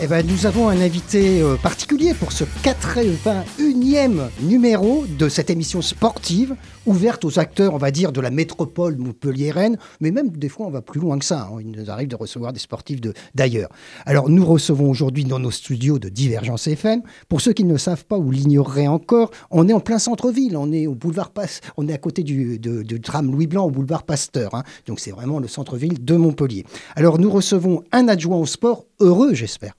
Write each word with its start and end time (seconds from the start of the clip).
Eh 0.00 0.06
ben, 0.06 0.24
nous 0.24 0.46
avons 0.46 0.68
un 0.68 0.80
invité 0.80 1.42
euh, 1.42 1.56
particulier 1.56 2.14
pour 2.14 2.30
ce 2.30 2.44
81e 2.62 4.28
numéro 4.42 5.04
de 5.18 5.28
cette 5.28 5.50
émission 5.50 5.82
sportive, 5.82 6.54
ouverte 6.86 7.24
aux 7.24 7.40
acteurs, 7.40 7.74
on 7.74 7.78
va 7.78 7.90
dire, 7.90 8.12
de 8.12 8.20
la 8.20 8.30
métropole 8.30 8.96
montpelliéraine, 8.96 9.76
mais 10.00 10.12
même 10.12 10.28
des 10.30 10.48
fois 10.48 10.66
on 10.66 10.70
va 10.70 10.82
plus 10.82 11.00
loin 11.00 11.18
que 11.18 11.24
ça. 11.24 11.48
hein. 11.52 11.56
Il 11.60 11.72
nous 11.72 11.90
arrive 11.90 12.06
de 12.06 12.14
recevoir 12.14 12.52
des 12.52 12.60
sportifs 12.60 13.00
d'ailleurs. 13.34 13.70
Alors 14.06 14.28
nous 14.30 14.46
recevons 14.46 14.88
aujourd'hui 14.88 15.24
dans 15.24 15.40
nos 15.40 15.50
studios 15.50 15.98
de 15.98 16.08
Divergence 16.08 16.68
FM. 16.68 17.02
Pour 17.28 17.40
ceux 17.40 17.52
qui 17.52 17.64
ne 17.64 17.72
le 17.72 17.78
savent 17.78 18.04
pas 18.04 18.18
ou 18.18 18.30
l'ignoreraient 18.30 18.86
encore, 18.86 19.32
on 19.50 19.68
est 19.68 19.72
en 19.72 19.80
plein 19.80 19.98
centre-ville, 19.98 20.56
on 20.56 20.70
est 20.70 20.86
au 20.86 20.94
boulevard 20.94 21.30
Passe, 21.30 21.60
on 21.76 21.88
est 21.88 21.92
à 21.92 21.98
côté 21.98 22.22
du, 22.22 22.60
de- 22.60 22.96
tram 22.98 23.32
Louis 23.32 23.48
Blanc 23.48 23.64
au 23.64 23.70
boulevard 23.72 24.04
Pasteur. 24.04 24.54
hein. 24.54 24.62
Donc 24.86 25.00
c'est 25.00 25.10
vraiment 25.10 25.40
le 25.40 25.48
centre-ville 25.48 26.04
de 26.04 26.14
Montpellier. 26.14 26.64
Alors 26.94 27.18
nous 27.18 27.30
recevons 27.32 27.82
un 27.90 28.06
adjoint 28.06 28.38
au 28.38 28.46
sport 28.46 28.84
heureux, 29.00 29.34
j'espère. 29.34 29.72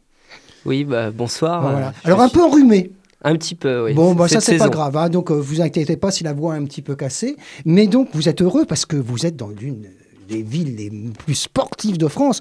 Oui, 0.65 0.83
bah, 0.83 1.11
bonsoir. 1.11 1.61
Voilà. 1.61 1.87
Euh, 1.87 1.91
Alors 2.03 2.21
un 2.21 2.27
suis- 2.27 2.37
peu 2.37 2.43
enrhumé. 2.43 2.91
Un 3.23 3.35
petit 3.35 3.55
peu, 3.55 3.83
oui. 3.85 3.93
Bon, 3.93 4.15
bah, 4.15 4.27
ça 4.29 4.39
c'est 4.39 4.57
pas 4.57 4.69
grave. 4.69 4.95
hein. 4.95 5.09
Donc 5.09 5.29
euh, 5.29 5.33
vous 5.35 5.59
inquiétez 5.61 5.97
pas 5.97 6.09
si 6.11 6.23
la 6.23 6.31
voix 6.33 6.55
est 6.55 6.59
un 6.59 6.63
petit 6.65 6.81
peu 6.81 6.95
cassée. 6.95 7.35
Mais 7.65 7.87
donc 7.87 8.09
vous 8.13 8.29
êtes 8.29 8.41
heureux 8.41 8.65
parce 8.65 8.85
que 8.85 8.95
vous 8.95 9.25
êtes 9.25 9.35
dans 9.35 9.49
l'une 9.49 9.87
des 10.29 10.41
villes 10.41 10.75
les 10.77 10.89
plus 11.25 11.35
sportives 11.35 11.97
de 11.97 12.07
France. 12.07 12.39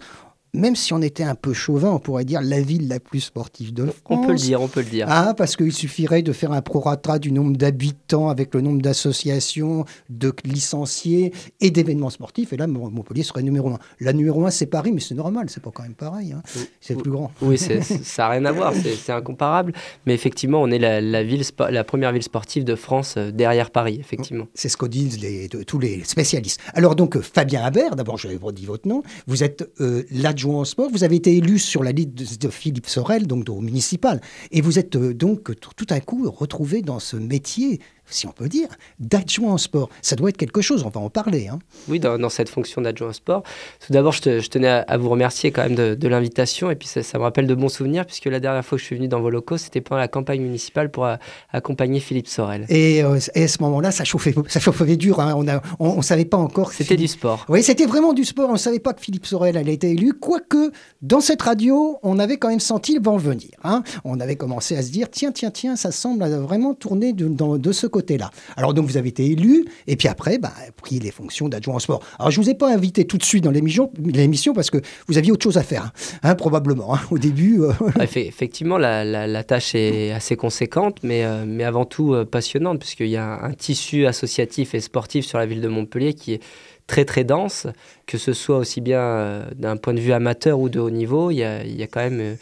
Même 0.54 0.77
si 0.77 0.92
on 0.94 1.02
était 1.02 1.22
un 1.24 1.34
peu 1.34 1.52
chauvin, 1.52 1.91
on 1.91 1.98
pourrait 1.98 2.24
dire 2.24 2.41
la 2.42 2.60
ville 2.60 2.88
la 2.88 3.00
plus 3.00 3.20
sportive 3.20 3.74
de 3.74 3.84
France. 3.86 3.94
On 4.08 4.24
peut 4.27 4.32
le 4.32 4.38
dire, 4.38 4.60
on 4.62 4.68
peut 4.68 4.80
le 4.80 4.86
dire. 4.88 5.06
Ah, 5.08 5.34
parce 5.36 5.56
qu'il 5.56 5.72
suffirait 5.72 6.22
de 6.22 6.32
faire 6.32 6.52
un 6.52 6.62
prorata 6.62 7.18
du 7.18 7.32
nombre 7.32 7.56
d'habitants 7.56 8.28
avec 8.30 8.55
le 8.55 8.60
nombre 8.62 8.80
d'associations, 8.80 9.84
de 10.08 10.32
licenciés 10.44 11.32
et 11.60 11.70
d'événements 11.70 12.10
sportifs. 12.10 12.52
Et 12.52 12.56
là, 12.56 12.66
Mont- 12.66 12.90
Montpellier 12.90 13.22
serait 13.22 13.42
numéro 13.42 13.68
un. 13.70 13.78
La 14.00 14.12
numéro 14.12 14.44
un, 14.46 14.50
c'est 14.50 14.66
Paris, 14.66 14.92
mais 14.92 15.00
c'est 15.00 15.14
normal, 15.14 15.46
c'est 15.50 15.62
pas 15.62 15.70
quand 15.72 15.82
même 15.82 15.94
pareil. 15.94 16.32
hein. 16.32 16.42
C'est 16.80 16.96
plus 16.96 17.10
grand. 17.10 17.30
Oui, 17.42 17.58
ça 17.58 17.74
n'a 18.18 18.28
rien 18.30 18.44
à 18.44 18.52
voir, 18.52 18.73
c'est 18.74 19.12
incomparable. 19.12 19.73
Mais 20.06 20.14
effectivement, 20.14 20.62
on 20.62 20.70
est 20.70 20.78
la, 20.78 21.00
la 21.00 21.23
ville, 21.23 21.42
la 21.70 21.84
première 21.84 22.12
ville 22.12 22.23
sportive 22.23 22.64
de 22.64 22.74
France 22.74 23.14
euh, 23.17 23.30
derrière 23.30 23.70
Paris, 23.70 23.98
effectivement. 24.00 24.46
C'est 24.55 24.68
ce 24.68 24.77
que 24.77 24.86
disent 24.86 25.20
les- 25.20 25.48
tous 25.48 25.78
les 25.78 26.05
spécialistes. 26.05 26.61
Alors 26.74 26.94
donc, 26.96 27.17
euh, 27.17 27.20
Fabien 27.23 27.62
Habert, 27.62 27.96
d'abord 27.96 28.17
je 28.18 28.28
vais 28.28 28.36
vous 28.36 28.52
dire 28.52 28.68
votre 28.68 28.89
nom, 28.89 29.02
vous 29.27 29.42
êtes 29.44 29.68
euh, 29.80 30.05
l'adjoint 30.38 30.60
au 30.60 30.64
sport, 30.64 30.88
vous 30.88 31.02
avez 31.02 31.16
été 31.16 31.36
élu 31.36 31.58
sur 31.58 31.82
la 31.82 31.90
liste 31.90 32.40
de, 32.40 32.48
Philippe 32.48 32.86
Sorel, 32.86 33.26
donc 33.26 33.48
au 33.48 33.60
municipal, 33.60 34.20
et 34.52 34.60
vous 34.60 34.78
êtes 34.78 34.94
euh, 34.94 35.12
donc 35.12 35.50
tout 35.58 35.86
à 35.90 35.98
coup 35.98 36.30
retrouvé 36.30 36.80
dans 36.80 37.00
ce 37.00 37.16
métier, 37.16 37.80
si 38.11 38.27
on 38.27 38.33
peut 38.33 38.48
dire, 38.48 38.69
d'adjoint 39.01 39.55
au 39.55 39.58
sport. 39.58 39.89
Ça 40.02 40.17
doit 40.17 40.30
être 40.30 40.36
quelque 40.36 40.61
chose, 40.61 40.83
on 40.85 40.89
va 40.91 41.01
en 41.01 41.11
parler. 41.11 41.48
hein. 41.48 41.58
Oui, 41.89 42.01
dans, 42.01 42.19
dans 42.19 42.29
cette 42.29 42.48
fonction 42.48 42.80
d'adjoint 42.83 43.08
au 43.08 43.13
sport. 43.13 43.42
Tout 43.86 43.92
d'abord, 43.92 44.13
je, 44.13 44.23
te- 44.23 44.41
je 44.41 44.48
tenais 44.48 44.69
à, 44.69 44.79
à 44.80 44.96
vous 44.96 45.08
remercier 45.08 45.51
quand 45.52 45.63
même 45.63 45.74
de, 45.74 45.95
de 45.95 46.08
l'invitation. 46.08 46.70
Et 46.70 46.77
puis, 46.77 46.89
ça, 46.89 47.02
ça 47.02 47.18
me 47.18 47.23
rappelle 47.24 47.47
de 47.47 47.55
bons 47.55 47.68
souvenirs, 47.68 48.05
puisque 48.07 48.27
la 48.27 48.41
dernière 48.41 48.64
fois 48.64 48.77
que 48.77 48.80
je 48.80 48.86
suis 48.86 48.97
venu 48.97 49.08
dans 49.08 49.20
vos 49.20 49.30
locaux, 49.30 49.57
c'était 49.58 49.80
pendant 49.80 50.01
la 50.01 50.08
campagne 50.08 50.41
municipale 50.42 50.91
pour 50.91 51.07
accompagner 51.52 52.01
Philippe 52.01 52.29
Sorel. 52.29 52.67
Et, 52.68 53.02
euh, 53.02 53.18
et 53.35 53.45
à 53.45 53.48
ce 53.48 53.63
moment-là, 53.63 53.91
ça 53.91 54.05
chauffait, 54.05 54.35
ça 54.48 54.61
chauffait 54.61 54.97
dur. 54.97 55.20
hein. 55.20 55.35
On 55.36 55.42
ne 55.45 55.52
on, 55.79 55.89
on 55.98 56.02
savait 56.02 56.24
pas 56.24 56.36
encore. 56.36 56.73
C'était 56.73 56.85
Philippe- 56.85 57.01
du 57.01 57.08
sport. 57.08 57.47
Oui, 57.48 57.63
c'était 57.63 57.86
vraiment 57.86 58.13
du 58.13 58.24
sport. 58.24 58.48
On 58.51 58.55
ne 58.55 58.58
savait 58.58 58.79
pas 58.80 58.92
que 58.92 59.01
Philippe 59.01 59.27
Sorel 59.27 59.57
allait 59.57 59.74
être 59.74 59.85
élu. 59.85 60.13
Quoique, 60.14 60.73
dans 61.02 61.20
cette 61.20 61.42
radio, 61.42 61.98
on 62.02 62.18
avait 62.18 62.36
quand 62.36 62.48
même 62.48 62.61
senti 62.61 62.95
le 62.95 63.01
vent 63.02 63.17
venir. 63.17 63.48
hein. 63.64 63.83
On 64.05 64.20
avait 64.20 64.36
commencé 64.36 64.77
à 64.77 64.83
se 64.83 64.91
dire 64.91 65.11
tiens, 65.11 65.33
tiens, 65.33 65.51
tiens, 65.51 65.77
ça 65.77 65.91
semble 65.92 66.24
vraiment 66.24 66.74
tourner 66.74 67.13
de, 67.13 67.29
dans- 67.29 67.58
de 67.58 67.73
ce 67.73 67.86
côté-là. 67.98 68.31
Alors, 68.57 68.73
donc, 68.75 68.86
vous 68.86 68.97
avez 68.97 69.09
été 69.09 69.25
élu. 69.27 69.64
Et 69.86 69.97
puis 69.97 70.09
après, 70.09 70.39
bah, 70.39 70.53
pris 70.77 70.98
les 71.01 71.11
fonctions 71.11 71.48
d'adjoint 71.48 71.77
au 71.77 71.81
sport. 71.81 72.01
Alors, 72.19 72.31
je 72.31 72.39
ne 72.41 72.45
vous 72.45 72.51
ai 72.51 72.55
pas 72.55 72.73
invité 72.73 73.05
tout 73.05 73.19
de 73.19 73.25
suite 73.25 73.45
dans 73.45 73.51
l'émission 73.53 74.53
parce 74.55 74.70
que 74.70 74.79
vous 75.09 75.19
aviez 75.19 75.33
autre 75.33 75.42
chose 75.42 75.57
à 75.59 75.63
faire, 75.63 75.92
hein, 76.23 76.35
probablement. 76.35 76.95
hein. 76.95 77.01
Au 77.11 77.19
début, 77.19 77.61
euh, 77.63 77.73
Ah, 77.98 78.05
effe- 78.05 78.27
Effectivement, 78.27 78.79
la, 78.79 79.05
la- 79.05 79.45
tâche 79.45 79.75
est 79.75 80.13
assez 80.13 80.36
conséquente, 80.36 80.98
mais, 81.03 81.25
euh, 81.25 81.45
mais 81.47 81.64
avant 81.64 81.85
tout 81.86 82.13
euh, 82.14 82.25
passionnante, 82.25 82.79
puisqu'il 82.81 83.09
y 83.09 83.17
a 83.17 83.45
un, 83.45 83.53
tissu 83.53 84.07
associatif 84.07 84.75
et 84.75 84.80
sportif 84.80 85.25
sur 85.27 85.39
la 85.39 85.47
ville 85.47 85.61
de 85.63 85.69
Montpellier 85.69 86.13
qui 86.15 86.35
est 86.35 86.42
très 86.86 87.05
très 87.05 87.25
dense, 87.25 87.67
que 88.07 88.19
ce 88.19 88.33
soit 88.33 88.59
aussi 88.59 88.80
bien 88.80 89.01
euh, 89.01 89.45
d'un 89.57 89.77
point 89.77 89.95
de 89.95 90.01
vue 90.01 90.13
amateur 90.13 90.59
ou 90.61 90.69
de 90.69 90.80
haut 90.80 90.91
niveau, 90.91 91.30
il 91.30 91.36
y 91.39 91.45
a, 91.45 91.65
il 91.65 91.77
y 91.77 91.83
a 91.83 91.86
quand 91.86 92.01
même 92.09 92.36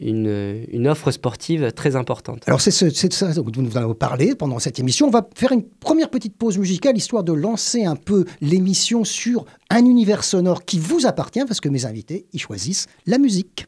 une, 0.00 0.86
offre 0.88 1.10
sportive 1.10 1.72
très 1.72 1.96
importante. 1.96 2.42
Alors 2.46 2.60
c'est 2.60 2.70
ça 2.70 3.32
dont 3.32 3.62
nous 3.62 3.76
allons 3.76 3.94
parler 3.94 4.34
pendant 4.34 4.58
cette 4.58 4.78
émission. 4.78 5.06
On 5.06 5.10
va 5.10 5.26
faire 5.34 5.52
une 5.52 5.64
première 5.64 6.10
petite 6.10 6.36
pause 6.36 6.58
musicale 6.58 6.96
histoire 6.96 7.24
de 7.24 7.32
lancer 7.32 7.84
un 7.84 7.96
peu 7.96 8.24
l'émission 8.40 9.04
sur 9.04 9.44
un 9.70 9.84
univers 9.84 10.24
sonore 10.24 10.64
qui 10.64 10.78
vous 10.78 11.06
appartient 11.06 11.44
parce 11.46 11.60
que 11.60 11.68
mes 11.68 11.86
invités 11.86 12.26
y 12.32 12.38
choisissent 12.38 12.86
la 13.06 13.18
musique. 13.18 13.66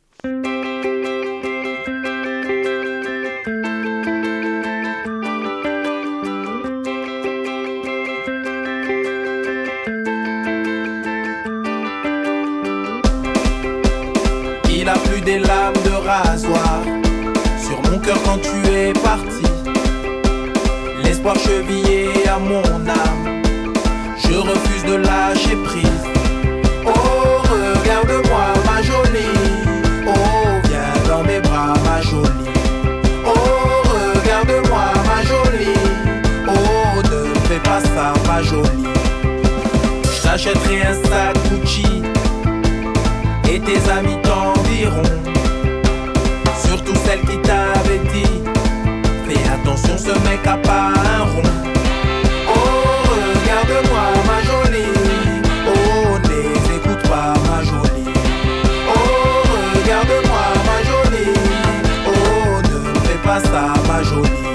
Il 14.88 14.92
a 14.92 14.98
plu 15.00 15.20
des 15.20 15.38
lames 15.38 15.74
de 15.84 15.90
rasoir 15.90 16.80
sur 17.60 17.78
mon 17.90 17.98
cœur 17.98 18.16
quand 18.24 18.38
tu 18.38 18.72
es 18.72 18.94
parti. 18.94 19.44
L'espoir 21.04 21.36
chevillé 21.36 22.26
à 22.26 22.38
mon 22.38 22.62
âme, 22.88 23.42
je 24.16 24.34
refuse 24.34 24.84
de 24.84 24.94
lâcher 24.94 25.56
prise. 25.66 26.04
Oh, 26.86 26.90
regarde-moi, 27.50 28.46
ma 28.64 28.80
jolie. 28.80 29.36
Oh, 30.06 30.12
viens 30.64 31.06
dans 31.06 31.22
mes 31.22 31.40
bras, 31.40 31.74
ma 31.84 32.00
jolie. 32.00 32.48
Oh, 33.26 33.34
regarde-moi, 34.14 34.84
ma 35.04 35.22
jolie. 35.22 35.84
Oh, 36.48 37.02
ne 37.10 37.46
fais 37.46 37.60
pas 37.60 37.80
ça, 37.80 38.14
ma 38.26 38.42
jolie. 38.42 38.88
Je 40.04 40.22
t'achèterai 40.22 40.80
un 40.80 40.94
sac 40.94 41.36
Gucci 41.50 42.02
et 43.50 43.60
tes 43.60 43.90
amis 43.90 44.16
Surtout 46.64 46.94
celle 47.04 47.20
qui 47.22 47.36
t'avait 47.38 47.98
dit 48.12 48.30
Fais 49.26 49.42
attention, 49.50 49.98
ce 49.98 50.12
mec 50.28 50.46
a 50.46 50.56
pas 50.56 50.92
un 50.94 51.24
rond. 51.24 51.42
Oh, 52.46 52.60
regarde-moi, 53.10 54.04
ma 54.28 54.40
jolie. 54.40 54.94
Oh, 55.66 56.18
ne 56.22 56.28
les 56.28 56.76
écoute 56.76 57.02
pas, 57.08 57.34
ma 57.48 57.64
jolie. 57.64 58.06
Oh, 58.88 59.48
regarde-moi, 59.74 60.44
ma 60.68 60.78
jolie. 60.88 61.34
Oh, 62.06 62.62
ne 62.62 63.00
fais 63.00 63.18
pas 63.24 63.40
ça, 63.40 63.74
ma 63.88 64.02
jolie. 64.04 64.47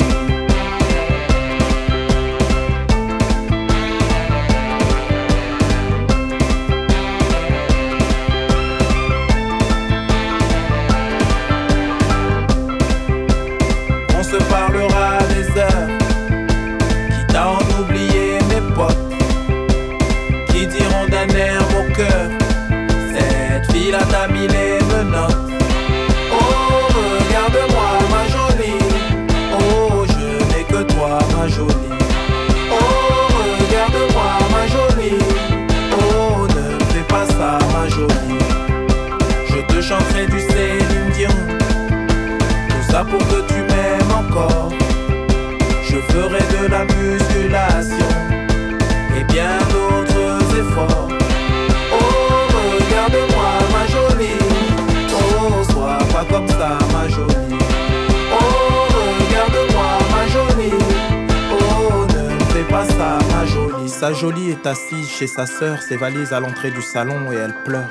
Ma 63.83 63.89
jolie. 63.89 63.89
Sa 63.89 64.13
jolie 64.13 64.49
est 64.51 64.67
assise 64.67 65.09
chez 65.09 65.27
sa 65.27 65.45
sœur, 65.45 65.81
ses 65.81 65.97
valises 65.97 66.33
à 66.33 66.39
l'entrée 66.39 66.71
du 66.71 66.81
salon 66.81 67.31
et 67.31 67.35
elle 67.35 67.55
pleure. 67.63 67.89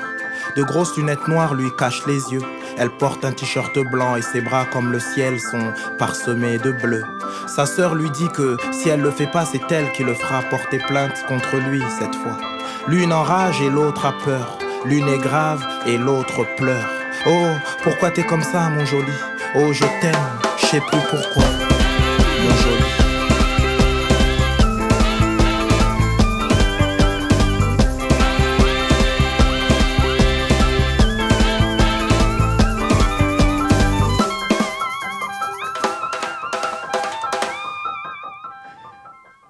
De 0.55 0.63
grosses 0.63 0.95
lunettes 0.97 1.27
noires 1.27 1.53
lui 1.53 1.69
cachent 1.77 2.05
les 2.05 2.31
yeux. 2.31 2.41
Elle 2.77 2.89
porte 2.89 3.23
un 3.23 3.31
t-shirt 3.31 3.77
blanc 3.91 4.15
et 4.15 4.21
ses 4.21 4.41
bras 4.41 4.65
comme 4.65 4.91
le 4.91 4.99
ciel 4.99 5.39
sont 5.39 5.73
parsemés 5.97 6.57
de 6.57 6.71
bleu. 6.71 7.03
Sa 7.47 7.65
sœur 7.65 7.95
lui 7.95 8.09
dit 8.09 8.29
que 8.29 8.57
si 8.71 8.89
elle 8.89 9.01
le 9.01 9.11
fait 9.11 9.31
pas, 9.31 9.45
c'est 9.45 9.71
elle 9.71 9.91
qui 9.91 10.03
le 10.03 10.13
fera 10.13 10.41
porter 10.43 10.79
plainte 10.79 11.23
contre 11.27 11.57
lui 11.57 11.81
cette 11.99 12.15
fois. 12.15 12.37
L'une 12.87 13.13
enrage 13.13 13.61
et 13.61 13.69
l'autre 13.69 14.05
a 14.05 14.13
peur. 14.25 14.57
L'une 14.85 15.07
est 15.07 15.19
grave 15.19 15.63
et 15.85 15.97
l'autre 15.97 16.45
pleure. 16.57 16.89
Oh, 17.25 17.47
pourquoi 17.83 18.11
t'es 18.11 18.23
comme 18.23 18.43
ça, 18.43 18.69
mon 18.69 18.85
joli? 18.85 19.13
Oh, 19.55 19.71
je 19.71 19.85
t'aime, 20.01 20.29
je 20.57 20.65
sais 20.65 20.81
plus 20.81 20.99
pourquoi. 21.09 21.43
Mon 21.43 22.55
joli. 22.57 22.82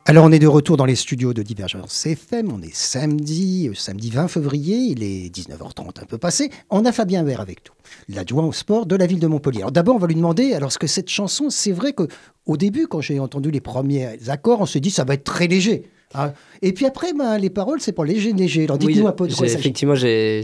Alors 0.06 0.26
on 0.26 0.32
est 0.34 0.40
de 0.40 0.48
retour 0.48 0.76
dans 0.76 0.84
les 0.86 0.96
studios 0.96 1.34
de 1.34 1.42
Divergence 1.44 2.06
FM, 2.06 2.52
on 2.52 2.62
est 2.62 2.76
samedi, 2.76 3.70
euh, 3.70 3.74
samedi 3.74 4.10
20 4.10 4.28
février, 4.28 4.76
il 4.76 5.02
est 5.02 5.34
19h30 5.34 6.02
un 6.02 6.06
peu 6.06 6.18
passé, 6.18 6.50
on 6.70 6.84
a 6.84 6.92
Fabien 6.92 7.24
Vert 7.24 7.40
avec 7.40 7.60
nous, 7.68 8.16
l'adjoint 8.16 8.44
au 8.46 8.52
sport 8.52 8.86
de 8.86 8.98
la 8.98 9.06
ville 9.08 9.20
de 9.20 9.28
Montpellier. 9.28 9.60
Alors 9.60 9.72
d'abord 9.72 9.96
on 9.96 10.00
va 10.00 10.08
lui 10.08 10.16
demander, 10.16 10.54
alors 10.54 10.74
ce 10.74 10.78
que 10.78 10.88
cette 10.88 11.10
chanson, 11.10 11.50
c'est 11.50 11.72
vrai 11.72 11.94
que 11.94 12.04
au 12.46 12.58
début 12.58 12.88
quand 12.88 13.00
j'ai 13.00 13.18
entendu 13.20 13.50
les 13.50 13.62
premiers 13.62 14.18
accords, 14.28 14.60
on 14.60 14.66
s'est 14.66 14.82
dit 14.82 14.92
ça 14.92 15.06
va 15.06 15.14
être 15.14 15.24
très 15.24 15.48
léger. 15.48 15.84
hein. 16.16 16.34
Et 16.62 16.74
puis 16.74 16.86
après, 16.86 17.12
ben, 17.14 17.38
les 17.38 17.50
paroles, 17.50 17.80
c'est 17.82 17.92
pour 17.92 18.06
léger, 18.06 18.32
léger. 18.34 18.64
Alors 18.66 18.78
dites-nous 18.78 19.02
Oui, 19.04 19.08
un 19.08 19.12
peu 19.14 19.28
de 19.28 19.34
quoi. 19.34 19.48
Effectivement, 19.48 19.96
j'ai 19.96 20.42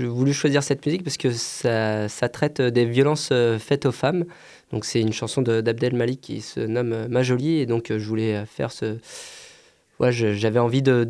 voulu 0.00 0.32
choisir 0.32 0.62
cette 0.62 0.84
musique 0.84 1.02
parce 1.04 1.16
que 1.16 1.30
ça, 1.32 2.08
ça 2.08 2.28
traite 2.28 2.60
des 2.60 2.84
violences 2.84 3.30
euh, 3.32 3.58
faites 3.58 3.86
aux 3.86 3.92
femmes. 3.92 4.24
Donc 4.72 4.84
c'est 4.84 5.00
une 5.00 5.12
chanson 5.12 5.42
de- 5.42 5.60
d'Abdel 5.60 5.94
Malik 5.94 6.20
qui 6.20 6.40
se 6.40 6.60
nomme 6.60 6.92
euh, 6.92 7.08
Ma 7.08 7.22
Jolie 7.22 7.58
et 7.58 7.66
donc 7.66 7.90
euh, 7.90 7.98
je 7.98 8.06
voulais 8.08 8.34
euh, 8.36 8.46
faire 8.46 8.72
ce... 8.72 8.96
Ouais, 10.00 10.12
j'avais 10.12 10.58
envie 10.58 10.82
de... 10.82 11.06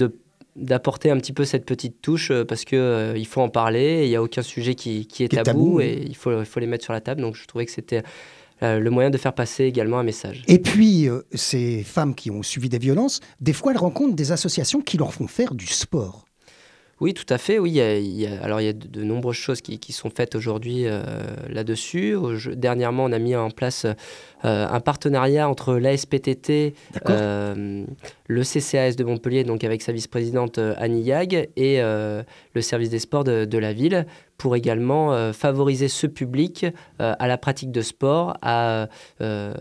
d'apporter 0.56 1.10
un 1.10 1.18
petit 1.18 1.32
peu 1.32 1.44
cette 1.44 1.64
petite 1.64 2.00
touche 2.02 2.30
parce 2.48 2.64
que 2.64 2.76
euh, 2.76 3.14
il 3.16 3.26
faut 3.26 3.40
en 3.40 3.48
parler 3.48 4.04
il 4.04 4.08
n'y 4.08 4.16
a 4.16 4.22
aucun 4.22 4.42
sujet 4.42 4.74
qui, 4.74 5.06
qui 5.06 5.24
est 5.24 5.28
Qui 5.28 5.36
est 5.36 5.42
tabou, 5.42 5.80
et 5.80 6.02
il 6.06 6.16
faut, 6.16 6.38
il 6.38 6.46
faut 6.46 6.60
les 6.60 6.66
mettre 6.66 6.84
sur 6.84 6.92
la 6.92 7.00
table 7.00 7.20
donc 7.20 7.34
je 7.34 7.46
trouvais 7.46 7.66
que 7.66 7.72
c'était 7.72 8.02
euh, 8.62 8.78
le 8.78 8.90
moyen 8.90 9.10
de 9.10 9.18
faire 9.18 9.34
passer 9.34 9.64
également 9.64 9.98
un 9.98 10.02
message. 10.02 10.42
Et 10.48 10.58
puis, 10.58 11.10
euh, 11.10 11.20
ces 11.34 11.82
femmes 11.82 12.14
qui 12.14 12.30
ont 12.30 12.42
subi 12.42 12.70
des 12.70 12.78
violences, 12.78 13.20
des 13.38 13.52
fois, 13.52 13.72
elles 13.72 13.78
rencontrent 13.78 14.14
des 14.16 14.32
associations 14.32 14.80
qui 14.80 14.96
leur 14.96 15.12
font 15.12 15.26
faire 15.26 15.54
du 15.54 15.66
sport. 15.66 16.24
Oui, 17.00 17.12
tout 17.12 17.26
à 17.28 17.36
fait. 17.36 17.58
Oui, 17.58 17.72
il 17.72 18.20
y 18.20 18.26
a, 18.26 18.42
alors 18.42 18.60
il 18.60 18.64
y 18.64 18.68
a 18.68 18.72
de, 18.72 19.02
nombreuses 19.02 19.36
choses 19.36 19.60
qui, 19.60 19.78
qui 19.78 19.92
sont 19.92 20.08
faites 20.08 20.34
aujourd'hui 20.34 20.84
euh, 20.86 21.02
là-dessus. 21.48 22.16
Dernièrement, 22.54 23.04
on 23.04 23.12
a 23.12 23.18
mis 23.18 23.36
en 23.36 23.50
place 23.50 23.86
euh, 24.46 24.66
un 24.68 24.80
partenariat 24.80 25.48
entre 25.48 25.74
l'ASPTT, 25.76 26.74
euh, 27.08 27.84
le 28.28 28.42
CCAS 28.42 28.94
de 28.96 29.04
Montpellier, 29.04 29.44
donc 29.44 29.64
avec 29.64 29.82
sa 29.82 29.92
vice-présidente 29.92 30.58
euh, 30.58 30.74
Annie 30.78 31.02
Yag, 31.02 31.48
et 31.56 31.80
le 31.80 32.60
service 32.60 32.90
des 32.90 32.98
sports 33.00 33.24
de, 33.24 33.44
de 33.44 33.58
la 33.58 33.72
ville, 33.72 34.06
pour 34.38 34.54
également 34.54 35.14
euh, 35.14 35.32
favoriser 35.32 35.88
ce 35.88 36.06
public 36.06 36.66
euh, 37.00 37.14
à 37.18 37.26
la 37.26 37.38
pratique 37.38 37.70
de 37.72 37.80
sport, 37.80 38.36
à 38.42 38.88
euh, 39.22 39.54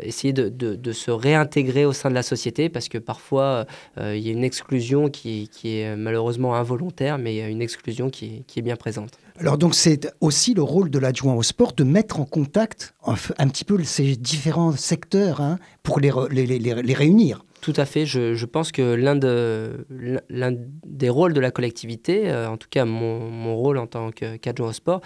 essayer 0.00 0.32
de, 0.32 0.48
de- 0.48 0.74
de 0.76 0.92
se 0.92 1.10
réintégrer 1.10 1.84
au 1.84 1.92
sein 1.92 2.08
de 2.08 2.14
la 2.14 2.22
société, 2.22 2.68
parce 2.68 2.88
que 2.88 2.98
parfois, 2.98 3.66
il 4.00 4.18
y 4.18 4.28
a 4.28 4.32
une 4.32 4.44
exclusion 4.44 5.08
qui, 5.10 5.48
qui 5.48 5.78
est 5.78 5.94
malheureusement 5.96 6.54
involontaire, 6.54 7.18
mais 7.18 7.34
il 7.34 7.38
y 7.38 7.42
a 7.42 7.48
une 7.48 7.62
exclusion 7.62 8.08
qui 8.10 8.42
est 8.56 8.62
bien 8.62 8.76
présente. 8.76 9.12
Alors 9.42 9.58
donc 9.58 9.74
c'est 9.74 10.08
aussi 10.20 10.54
le 10.54 10.62
rôle 10.62 10.88
de 10.88 11.00
l'adjoint 11.00 11.34
au 11.34 11.42
sport 11.42 11.72
de 11.72 11.82
mettre 11.82 12.20
en 12.20 12.24
contact 12.24 12.94
un, 13.04 13.48
petit 13.48 13.64
peu 13.64 13.82
ces 13.82 14.14
différents 14.14 14.70
secteurs 14.70 15.40
hein, 15.40 15.58
pour 15.82 15.98
les, 15.98 16.12
les- 16.30 16.46
les- 16.46 16.80
les- 16.80 16.94
réunir. 16.94 17.44
Tout 17.60 17.72
à 17.76 17.84
fait. 17.84 18.06
Je, 18.06 18.34
je 18.34 18.46
pense 18.46 18.70
que 18.70 18.82
l'un 18.94 19.16
de, 19.16 19.84
des 20.86 21.08
rôles 21.08 21.32
de 21.32 21.40
la 21.40 21.50
collectivité, 21.50 22.30
euh, 22.30 22.48
en 22.48 22.56
tout 22.56 22.68
cas 22.70 22.84
mon, 22.84 23.18
mon 23.30 23.56
rôle 23.56 23.78
en 23.78 23.88
tant 23.88 24.10
qu'adjoint 24.12 24.68
au 24.68 24.72
sport, 24.72 25.00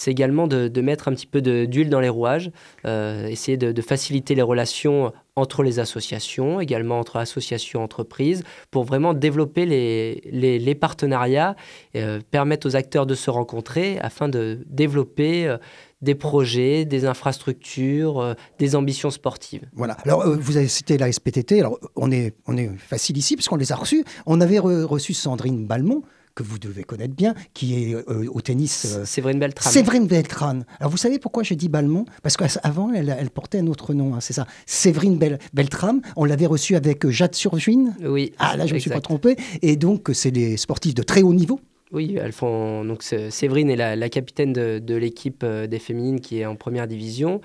c'est 0.00 0.10
également 0.10 0.46
de, 0.46 0.80
mettre 0.80 1.08
un 1.08 1.12
petit 1.12 1.26
peu 1.26 1.42
d'huile 1.42 1.90
dans 1.90 2.00
les 2.00 2.08
rouages, 2.08 2.50
euh, 2.86 3.26
essayer 3.26 3.58
de, 3.58 3.82
faciliter 3.82 4.34
les 4.34 4.40
relations 4.40 5.12
entre 5.36 5.62
les 5.62 5.78
associations, 5.78 6.58
également 6.58 6.98
entre 6.98 7.16
associations, 7.16 7.84
entreprises, 7.84 8.42
pour 8.70 8.84
vraiment 8.84 9.12
développer 9.12 9.66
les, 9.66 10.74
partenariats, 10.74 11.54
euh, 11.96 12.18
permettre 12.30 12.66
aux 12.66 12.76
acteurs 12.76 13.04
de 13.04 13.14
se 13.14 13.28
rencontrer 13.28 13.98
afin 13.98 14.30
de 14.30 14.60
développer 14.66 15.46
euh, 15.46 15.58
des 16.00 16.14
projets, 16.14 16.86
des 16.86 17.04
infrastructures, 17.04 18.34
des 18.58 18.76
ambitions 18.76 19.10
sportives. 19.10 19.66
Voilà. 19.74 19.98
Alors 20.04 20.26
vous 20.26 20.56
avez 20.56 20.68
cité 20.68 20.96
la 20.96 21.12
SPTT. 21.12 21.60
Alors 21.60 21.78
on 21.94 22.10
est, 22.10 22.32
facile 22.78 23.18
ici 23.18 23.36
parce 23.36 23.48
qu'on 23.48 23.56
les 23.56 23.70
a 23.70 23.76
reçus. 23.76 24.02
On 24.24 24.40
avait 24.40 24.60
re- 24.60 24.84
reçu 24.84 25.12
Sandrine 25.12 25.66
Balmont 25.66 26.02
que 26.40 26.46
vous 26.48 26.58
devez 26.58 26.84
connaître 26.84 27.14
bien, 27.14 27.34
qui 27.54 27.74
est 27.90 27.94
euh, 27.94 28.26
au 28.30 28.40
tennis. 28.40 28.96
euh, 28.96 29.04
Séverine 29.04 29.38
Beltrame. 29.38 29.72
Séverine 29.72 30.06
Beltrame. 30.06 30.64
Alors 30.78 30.90
vous 30.90 30.96
savez 30.96 31.18
pourquoi 31.18 31.42
j'ai 31.42 31.54
dit 31.56 31.68
Balmont? 31.68 32.06
Parce 32.22 32.36
qu'avant, 32.36 32.92
elle, 32.92 33.14
elle 33.18 33.30
portait 33.30 33.58
un 33.58 33.66
autre 33.66 33.92
nom, 33.94 34.14
hein, 34.14 34.20
c'est 34.20 34.32
ça. 34.32 34.46
Séverine 34.66 35.18
Bel- 35.18 35.38
Beltrame, 35.52 36.00
on 36.16 36.24
l'avait 36.24 36.46
reçue 36.46 36.76
avec 36.76 37.04
euh, 37.04 37.10
Jade 37.10 37.34
Surjuine. 37.34 37.94
Oui. 38.02 38.32
Ah 38.38 38.56
là, 38.56 38.64
je 38.66 38.70
ne 38.70 38.74
me 38.76 38.80
suis 38.80 38.90
pas 38.90 39.00
trompé. 39.00 39.36
Et 39.62 39.76
donc, 39.76 40.08
c'est 40.14 40.30
des 40.30 40.56
sportifs 40.56 40.94
de 40.94 41.02
très 41.02 41.22
haut 41.22 41.34
niveau. 41.34 41.60
Oui, 41.92 42.16
elles 42.22 42.32
font. 42.32 42.84
Donc, 42.84 43.02
Séverine 43.02 43.68
est 43.68 43.76
la, 43.76 43.96
la 43.96 44.08
capitaine 44.08 44.52
de, 44.52 44.78
de 44.78 44.94
l'équipe 44.94 45.42
euh, 45.42 45.66
des 45.66 45.80
féminines 45.80 46.20
qui 46.20 46.38
est 46.38 46.46
en 46.46 46.54
première 46.56 46.86
division. 46.86 47.40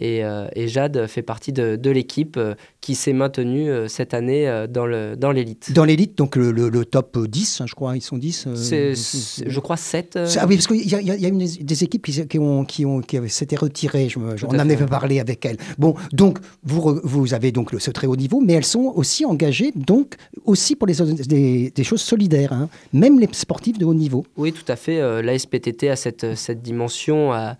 Et, 0.00 0.24
euh, 0.24 0.48
et 0.56 0.66
Jade 0.66 1.06
fait 1.06 1.22
partie 1.22 1.52
de, 1.52 1.76
de 1.76 1.90
l'équipe 1.90 2.36
euh, 2.38 2.54
qui 2.80 2.94
s'est 2.94 3.12
maintenue 3.12 3.70
euh, 3.70 3.86
cette 3.86 4.14
année 4.14 4.46
dans 4.70 4.86
l'élite. 5.32 5.72
Dans 5.72 5.84
l'élite, 5.84 6.16
donc 6.16 6.36
le, 6.36 6.50
le- 6.50 6.70
le 6.70 6.84
top 6.86 7.18
10, 7.26 7.60
hein, 7.60 7.66
je 7.68 7.74
crois, 7.74 7.96
ils 7.96 8.00
sont 8.00 8.16
10. 8.16 8.46
euh, 8.46 8.56
C'est, 8.56 8.94
c'est- 8.94 9.48
je 9.48 9.60
crois, 9.60 9.76
7. 9.76 10.18
C'est- 10.26 10.38
Ah 10.40 10.46
oui, 10.48 10.56
parce 10.56 10.66
qu'il 10.66 10.88
y 10.88 10.94
a, 10.94 11.00
y 11.02 11.26
une 11.28 11.38
des, 11.38 11.84
équipes 11.84 12.04
qui, 12.06 12.26
qui 12.26 12.38
ont, 12.38 12.64
qui 12.64 12.86
ont, 12.86 13.00
qui 13.00 13.18
s'étaient 13.28 13.56
retirées. 13.56 14.08
Je 14.08 14.18
me- 14.18 14.34
on 14.46 14.48
en 14.48 14.58
avait 14.58 14.76
parlé 14.86 15.20
avec 15.20 15.44
elles. 15.44 15.58
Bon, 15.78 15.94
donc 16.12 16.38
vous, 16.64 16.98
vous 17.04 17.34
avez 17.34 17.52
donc 17.52 17.70
le, 17.72 17.78
ce 17.78 17.90
très 17.90 18.06
haut 18.06 18.16
niveau, 18.16 18.40
mais 18.40 18.54
elles 18.54 18.64
sont 18.64 18.92
aussi 18.96 19.24
engagées, 19.26 19.72
donc 19.76 20.14
aussi 20.46 20.76
pour 20.76 20.86
les, 20.88 20.94
des, 21.26 21.70
des 21.70 21.84
choses 21.84 22.00
solidaires, 22.00 22.52
hein, 22.54 22.68
même 22.94 23.20
les 23.20 23.28
sportifs 23.32 23.76
de 23.78 23.84
haut 23.84 23.94
niveau. 23.94 24.24
Oui, 24.38 24.52
tout 24.52 24.64
à 24.72 24.76
fait. 24.76 24.98
Euh, 25.00 25.20
la 25.20 25.38
SPTT 25.38 25.90
a 25.90 25.96
cette, 25.96 26.34
cette 26.36 26.62
dimension 26.62 27.32
à, 27.32 27.56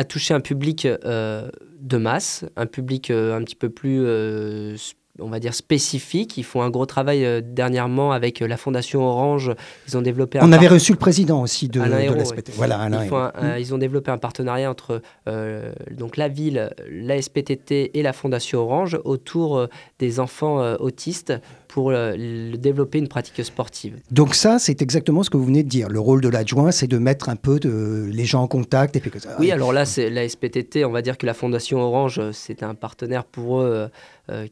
à 0.00 0.04
toucher 0.04 0.32
un 0.32 0.40
public 0.40 0.86
euh, 0.86 1.50
de 1.78 1.98
masse, 1.98 2.46
un 2.56 2.64
public 2.64 3.10
euh, 3.10 3.36
un 3.36 3.44
petit 3.44 3.54
peu 3.54 3.68
plus, 3.68 4.00
euh, 4.02 4.74
on 5.20 5.28
va 5.28 5.38
dire, 5.40 5.54
spécifique. 5.54 6.36
Ils 6.36 6.44
font 6.44 6.62
un 6.62 6.70
gros 6.70 6.86
travail 6.86 7.24
euh, 7.24 7.40
dernièrement 7.44 8.12
avec 8.12 8.42
euh, 8.42 8.46
la 8.48 8.56
Fondation 8.56 9.02
Orange. 9.02 9.52
Ils 9.88 9.96
ont 9.96 10.02
développé 10.02 10.38
un 10.38 10.48
On 10.48 10.52
avait 10.52 10.68
reçu 10.68 10.92
le 10.92 10.98
président 10.98 11.42
aussi 11.42 11.68
de, 11.68 11.80
de. 11.80 12.50
Voilà, 12.56 12.78
Alain 12.80 13.02
Ils, 13.04 13.08
font 13.08 13.16
Hérault. 13.18 13.30
un- 13.34 13.50
un- 13.50 13.56
ils 13.58 13.74
ont 13.74 13.78
développé 13.78 14.10
un 14.10 14.18
partenariat 14.18 14.70
entre 14.70 15.02
euh, 15.28 15.72
donc 15.90 16.16
la 16.16 16.28
ville, 16.28 16.70
la 16.90 17.20
SPTT 17.20 17.90
et 17.98 18.02
la 18.02 18.12
Fondation 18.12 18.60
Orange 18.60 18.98
autour 19.04 19.58
euh, 19.58 19.66
des 19.98 20.20
enfants 20.20 20.60
euh, 20.60 20.76
autistes 20.78 21.32
pour 21.68 21.90
euh, 21.90 22.14
le- 22.16 22.56
développer 22.56 22.98
une 22.98 23.08
pratique 23.08 23.44
sportive. 23.44 23.96
Donc 24.10 24.34
ça, 24.34 24.58
c'est 24.58 24.82
exactement 24.82 25.22
ce 25.22 25.30
que 25.30 25.36
vous 25.36 25.44
venez 25.44 25.62
de 25.62 25.68
dire. 25.68 25.88
Le 25.88 26.00
rôle 26.00 26.20
de 26.20 26.28
l'adjoint, 26.28 26.70
c'est 26.72 26.88
de 26.88 26.98
mettre 26.98 27.28
un 27.28 27.36
peu 27.36 27.60
de, 27.60 28.08
les 28.12 28.24
gens 28.24 28.42
en 28.42 28.48
contact. 28.48 28.96
Et 28.96 29.00
puis 29.00 29.10
que 29.10 29.18
ça- 29.20 29.36
Oui, 29.38 29.50
alors 29.52 29.72
là, 29.72 29.84
c'est 29.84 30.10
la 30.10 30.28
SPTT, 30.28 30.84
on 30.84 30.90
va 30.90 31.02
dire 31.02 31.16
que 31.16 31.26
la 31.26 31.34
Fondation 31.34 31.80
Orange, 31.80 32.18
euh, 32.18 32.30
c'est 32.32 32.62
un 32.62 32.74
partenaire 32.74 33.24
pour 33.24 33.60
eux 33.60 33.66
euh, 33.66 33.70
euh, 33.80 33.88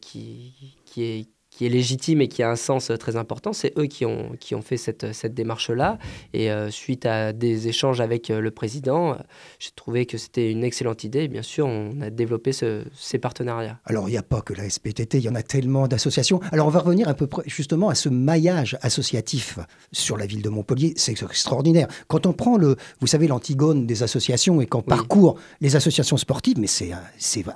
qui, 0.01 0.79
qui, 0.85 1.03
est, 1.03 1.29
qui 1.59 1.67
est 1.67 1.71
légitime 1.71 2.21
et 2.21 2.29
qui 2.29 2.45
a 2.45 2.51
un 2.51 2.55
sens 2.55 2.89
euh, 2.91 2.97
très 2.97 3.17
important. 3.17 3.53
C'est 3.53 3.77
eux 3.77 3.87
qui 3.87 4.07
ont, 4.07 4.31
qui 4.39 4.55
ont 4.55 4.63
fait 4.63 4.77
cette, 4.77 5.13
cette 5.13 5.35
démarche-là. 5.35 5.99
Et 6.33 6.53
euh, 6.53 6.71
suite 6.71 7.05
à 7.05 7.33
des 7.33 7.67
échanges 7.67 8.01
avec 8.01 8.31
euh, 8.31 8.39
le 8.41 8.53
président, 8.53 9.15
euh, 9.15 9.17
j'ai 9.59 9.71
trouvé 9.75 10.07
que 10.07 10.19
c'était 10.19 10.53
une 10.53 10.63
excellente 10.63 11.03
idée. 11.03 11.25
Et 11.25 11.29
bien 11.29 11.43
sûr, 11.43 11.67
on 11.67 12.01
a 12.01 12.11
développé 12.11 12.53
ce- 12.53 12.85
ces 12.95 13.19
partenariats. 13.19 13.81
Alors, 13.87 14.09
il 14.09 14.13
n'y 14.13 14.19
a 14.19 14.23
pas 14.23 14.41
que 14.41 14.55
la 14.55 14.71
SPTT, 14.71 15.19
il 15.19 15.25
y 15.25 15.29
en 15.29 15.35
a 15.35 15.43
tellement 15.43 15.89
d'associations. 15.89 16.39
Alors, 16.53 16.69
on 16.69 16.71
va 16.71 16.79
revenir 16.79 17.09
un 17.09 17.15
peu 17.15 17.27
près 17.27 17.43
justement 17.47 17.89
à 17.89 17.97
ce 17.97 18.09
maillage 18.09 18.79
associatif 18.83 19.59
sur 19.91 20.17
la 20.17 20.27
ville 20.27 20.43
de 20.43 20.49
Montpellier. 20.51 20.93
C'est 20.97 21.11
extraordinaire. 21.21 21.89
Quand 22.07 22.27
on 22.27 22.33
prend 22.33 22.57
le, 22.57 22.77
vous 23.01 23.09
savez, 23.09 23.27
l'antigone 23.27 23.85
des 23.85 24.05
associations 24.05 24.61
et 24.61 24.67
qu'on 24.67 24.83
parcourt 24.83 25.35
les 25.61 25.75
associations 25.75 26.17
sportives, 26.19 26.61
mais 26.61 26.69
c'est 26.69 26.93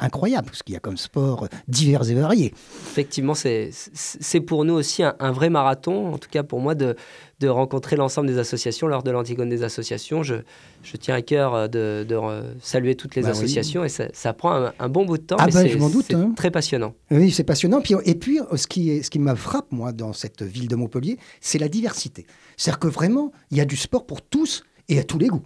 incroyable 0.01 0.51
ce 0.55 0.65
qu'il 0.65 0.73
y 0.73 0.77
a 0.77 0.81
comme 0.81 0.97
sport 0.97 1.47
divers 1.69 2.11
et 2.11 2.15
variés. 2.15 2.53
Effectivement, 2.91 3.35
c'est 3.35 3.71
c'est 3.95 4.41
pour 4.41 4.65
nous 4.65 4.75
aussi 4.75 5.03
un, 5.03 5.33
vrai 5.33 5.51
marathon, 5.51 6.13
en 6.13 6.19
tout 6.19 6.29
cas 6.31 6.43
pour 6.43 6.61
moi, 6.61 6.75
de, 6.75 6.97
de 7.41 7.49
rencontrer 7.49 7.97
l'ensemble 7.97 8.27
des 8.27 8.39
associations 8.39 8.87
lors 8.87 9.03
de 9.03 9.11
l'Antigone 9.11 9.49
des 9.49 9.63
associations. 9.63 10.23
Je, 10.23 10.37
je, 10.83 10.97
tiens 10.97 11.15
à 11.15 11.23
cœur 11.23 11.55
euh, 11.55 11.69
de, 11.69 12.05
de 12.09 12.17
saluer 12.61 12.95
toutes 12.95 13.15
les 13.15 13.23
bah 13.23 13.31
associations 13.31 13.85
et 13.85 13.89
ça, 13.89 14.05
ça 14.13 14.33
prend 14.33 14.71
un, 14.79 14.89
bon 14.89 15.05
bout 15.05 15.19
de 15.19 15.23
temps. 15.23 15.37
Ah 15.39 15.49
bah, 15.49 15.67
je 15.67 15.79
m'en 15.79 15.91
doute. 15.91 16.13
Hein. 16.15 16.33
très 16.37 16.51
passionnant. 16.51 16.95
Oui, 17.11 17.31
c'est 17.31 17.45
passionnant. 17.45 17.81
Puis, 17.81 17.95
et 18.05 18.15
puis, 18.15 18.41
ce 18.55 18.67
qui, 18.67 19.03
ce 19.03 19.11
qui 19.11 19.19
me 19.19 19.35
frappe, 19.35 19.71
moi, 19.71 19.93
dans 19.93 20.13
cette 20.13 20.43
ville 20.43 20.69
de 20.69 20.77
Montpellier, 20.77 21.19
c'est 21.41 21.59
la 21.59 21.69
diversité. 21.69 22.27
C'est-à-dire 22.57 22.81
que 22.81 22.89
vraiment, 22.89 23.33
il 23.51 23.59
y 23.59 23.61
a 23.61 23.65
du 23.65 23.77
sport 23.77 24.07
pour 24.07 24.23
tous 24.23 24.65
et 24.89 24.99
à 24.99 25.05
tous 25.05 25.19
les 25.19 25.29
goûts. 25.29 25.45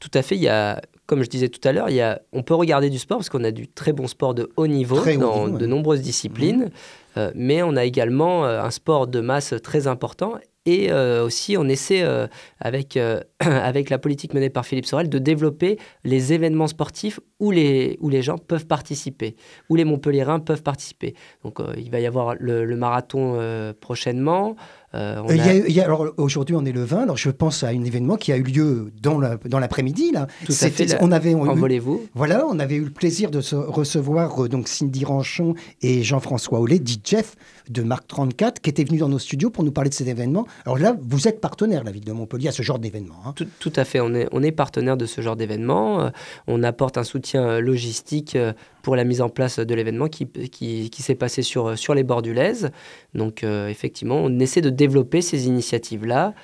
Tout 0.00 0.10
à 0.14 0.22
fait. 0.22 0.34
Il 0.34 0.42
y 0.42 0.48
a, 0.48 0.80
comme 1.06 1.22
je 1.22 1.28
disais 1.28 1.48
tout 1.48 1.66
à 1.68 1.72
l'heure, 1.72 1.90
il 1.90 1.96
y 1.96 2.00
a, 2.00 2.20
on 2.32 2.42
peut 2.42 2.54
regarder 2.54 2.90
du 2.90 2.98
sport 2.98 3.18
parce 3.18 3.28
qu'on 3.28 3.44
a 3.44 3.50
du 3.50 3.68
très 3.68 3.92
bon 3.92 4.06
sport 4.06 4.34
de 4.34 4.50
haut 4.56 4.66
niveau 4.66 4.98
dans 5.16 5.48
de 5.48 5.66
nombreuses 5.66 6.02
disciplines, 6.02 6.64
mmh. 6.64 7.18
euh, 7.18 7.30
mais 7.34 7.62
on 7.62 7.76
a 7.76 7.84
également 7.84 8.46
euh, 8.46 8.62
un 8.62 8.70
sport 8.70 9.06
de 9.06 9.20
masse 9.20 9.54
très 9.62 9.86
important 9.86 10.34
et 10.66 10.92
euh, 10.92 11.24
aussi, 11.24 11.56
on 11.56 11.64
essaie, 11.68 12.02
euh, 12.02 12.26
avec, 12.58 12.96
euh, 12.96 13.20
avec 13.40 13.88
la 13.88 13.98
politique 13.98 14.34
menée 14.34 14.50
par 14.50 14.66
Philippe 14.66 14.84
Sorel, 14.84 15.08
de 15.08 15.18
développer 15.18 15.78
les 16.04 16.34
événements 16.34 16.66
sportifs 16.66 17.18
où 17.38 17.50
les, 17.50 17.96
où 18.00 18.10
les 18.10 18.20
gens 18.20 18.36
peuvent 18.36 18.66
participer, 18.66 19.36
où 19.70 19.76
les 19.76 19.84
Montpelliérains 19.84 20.38
peuvent 20.38 20.62
participer. 20.62 21.14
Donc, 21.44 21.60
il 21.78 21.90
va 21.90 22.00
y 22.00 22.06
avoir 22.06 22.34
le, 22.38 22.76
marathon 22.76 23.38
prochainement. 23.80 24.56
Alors 24.92 26.06
aujourd'hui, 26.16 26.54
on 26.56 26.64
est 26.64 26.72
le 26.72 26.84
20. 26.84 27.02
Alors 27.02 27.16
je 27.16 27.30
pense 27.30 27.62
à 27.62 27.68
un 27.68 27.84
événement 27.84 28.16
qui 28.16 28.32
a 28.32 28.36
eu 28.36 28.42
lieu 28.42 28.92
dans 29.00 29.18
l'après-midi. 29.18 30.12
là. 30.12 30.26
Tout 30.44 30.52
à 30.60 30.70
fait. 30.70 30.96
On 31.00 31.12
avait, 31.12 31.34
Envolez-vous. 31.34 32.02
Voilà, 32.14 32.44
on 32.48 32.58
avait 32.58 32.76
eu 32.76 32.84
le 32.84 32.90
plaisir 32.90 33.30
de 33.30 33.40
se 33.40 33.56
recevoir 33.56 34.48
donc 34.48 34.68
Cindy 34.68 35.04
Ranchon 35.04 35.54
et 35.82 36.02
Jean-François 36.02 36.60
Ollet, 36.60 36.78
dit 36.78 37.00
Jeff 37.04 37.36
de 37.70 37.82
Marc 37.82 38.06
34, 38.08 38.60
qui 38.60 38.68
était 38.68 38.84
venu 38.84 38.98
dans 38.98 39.08
nos 39.08 39.18
studios 39.18 39.50
pour 39.50 39.64
nous 39.64 39.70
parler 39.70 39.90
de 39.90 39.94
cet 39.94 40.08
événement. 40.08 40.46
Alors 40.66 40.78
là, 40.78 40.96
vous 41.00 41.28
êtes 41.28 41.40
partenaire, 41.40 41.84
la 41.84 41.92
ville 41.92 42.04
de 42.04 42.12
Montpellier, 42.12 42.48
à 42.48 42.52
ce 42.52 42.62
genre 42.62 42.78
d'événement. 42.78 43.14
Hein. 43.24 43.34
Tout, 43.34 43.72
à 43.76 43.84
fait, 43.84 44.00
on 44.00 44.12
est, 44.14 44.28
on 44.32 44.42
est 44.42 44.52
partenaire 44.52 44.96
de 44.96 45.06
ce 45.06 45.20
genre 45.20 45.36
d'événement. 45.36 46.02
Euh, 46.02 46.10
on 46.46 46.62
apporte 46.62 46.98
un 46.98 47.04
soutien 47.04 47.42
euh, 47.42 47.60
logistique 47.60 48.34
euh, 48.36 48.52
pour 48.82 48.96
la 48.96 49.04
mise 49.04 49.20
en 49.20 49.28
place 49.28 49.58
de 49.58 49.74
l'événement 49.74 50.08
qui, 50.08 50.26
qui, 50.26 51.02
s'est 51.02 51.14
passé 51.14 51.42
sur, 51.42 51.78
sur 51.78 51.94
les 51.94 52.04
Lèze. 52.32 52.70
Donc 53.14 53.44
effectivement, 53.44 54.16
on 54.16 54.38
essaie 54.38 54.60
de 54.60 54.70
développer 54.70 55.20
ces 55.20 55.46
initiatives-là. 55.46 56.34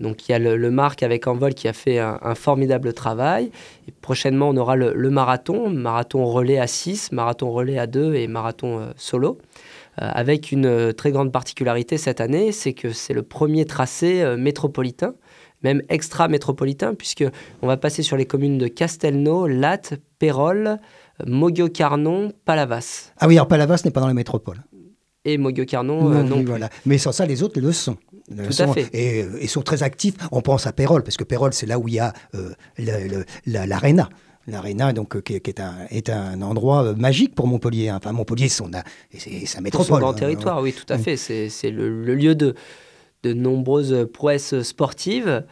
donc 0.00 0.28
il 0.28 0.32
y 0.32 0.34
a 0.34 0.38
le, 0.38 0.70
Marc 0.70 1.02
avec 1.02 1.26
Envol 1.26 1.54
qui 1.54 1.68
a 1.68 1.72
fait 1.72 1.98
un, 1.98 2.34
formidable 2.34 2.92
travail. 2.92 3.50
Prochainement, 4.00 4.48
on 4.48 4.56
aura 4.56 4.76
le, 4.76 4.92
le, 4.94 5.10
marathon, 5.10 5.70
marathon 5.70 6.24
relais 6.24 6.58
à 6.58 6.66
6, 6.66 7.12
marathon 7.12 7.50
relais 7.50 7.78
à 7.78 7.86
2 7.86 8.14
et 8.14 8.26
marathon 8.26 8.88
solo. 8.96 9.38
Euh, 10.02 10.10
avec 10.12 10.52
une 10.52 10.66
euh, 10.66 10.92
très 10.92 11.10
grande 11.10 11.32
particularité 11.32 11.96
cette 11.96 12.20
année, 12.20 12.52
c'est 12.52 12.74
que 12.74 12.92
c'est 12.92 13.14
le 13.14 13.22
premier 13.22 13.64
tracé 13.64 14.20
euh, 14.20 14.36
métropolitain, 14.36 15.14
même 15.62 15.82
extra-métropolitain, 15.88 16.94
puisqu'on 16.94 17.66
va 17.66 17.78
passer 17.78 18.02
sur 18.02 18.18
les 18.18 18.26
communes 18.26 18.58
de 18.58 18.68
Castelnau, 18.68 19.46
Latte, 19.46 19.94
Pérol, 20.18 20.78
Moguio-Carnon, 21.24 22.32
Palavas. 22.44 23.12
Ah 23.18 23.28
oui, 23.28 23.36
alors 23.36 23.48
Palavas 23.48 23.82
n'est 23.84 23.90
pas 23.90 24.00
dans 24.00 24.08
la 24.08 24.14
métropole 24.14 24.62
et 25.26 25.38
Moguio-Carnon 25.38 26.24
non, 26.24 26.44
Voilà. 26.44 26.70
Mais 26.86 26.98
sans 26.98 27.12
ça, 27.12 27.26
les 27.26 27.42
autres 27.42 27.60
le 27.60 27.72
sont. 27.72 27.96
Tout 28.28 28.62
à 28.62 28.68
fait. 28.68 28.88
Et, 28.92 29.46
sont 29.48 29.62
très 29.62 29.82
actifs. 29.82 30.14
On 30.30 30.40
pense 30.40 30.66
à 30.66 30.72
Pérol, 30.72 31.02
parce 31.02 31.16
que 31.16 31.24
Pérol, 31.24 31.52
c'est 31.52 31.66
là 31.66 31.78
où 31.78 31.88
il 31.88 31.94
y 31.94 31.98
a 31.98 32.12
l'Arena. 33.44 34.08
L'Arena, 34.48 34.92
donc, 34.92 35.16
euh, 35.16 35.20
qui, 35.20 35.34
est, 35.34 35.60
un, 35.60 35.74
est 35.90 36.08
un 36.08 36.40
endroit 36.40 36.84
euh, 36.84 36.94
magique 36.94 37.34
pour 37.34 37.48
Montpellier. 37.48 37.88
Hein. 37.88 37.96
Enfin, 38.00 38.12
Montpellier, 38.12 38.48
c'est 38.48 39.46
sa 39.46 39.60
métropole. 39.60 39.86
Son 39.86 39.98
grand 39.98 40.10
hein. 40.10 40.14
territoire, 40.14 40.62
oui, 40.62 40.72
tout 40.72 40.90
à 40.92 40.98
fait. 40.98 41.16
C'est 41.16 41.70
le, 41.70 42.14
lieu 42.14 42.36
de, 42.36 42.54
de 43.26 43.32
nombreuses 43.32 44.08
prouesses 44.12 44.62
sportives. 44.62 45.44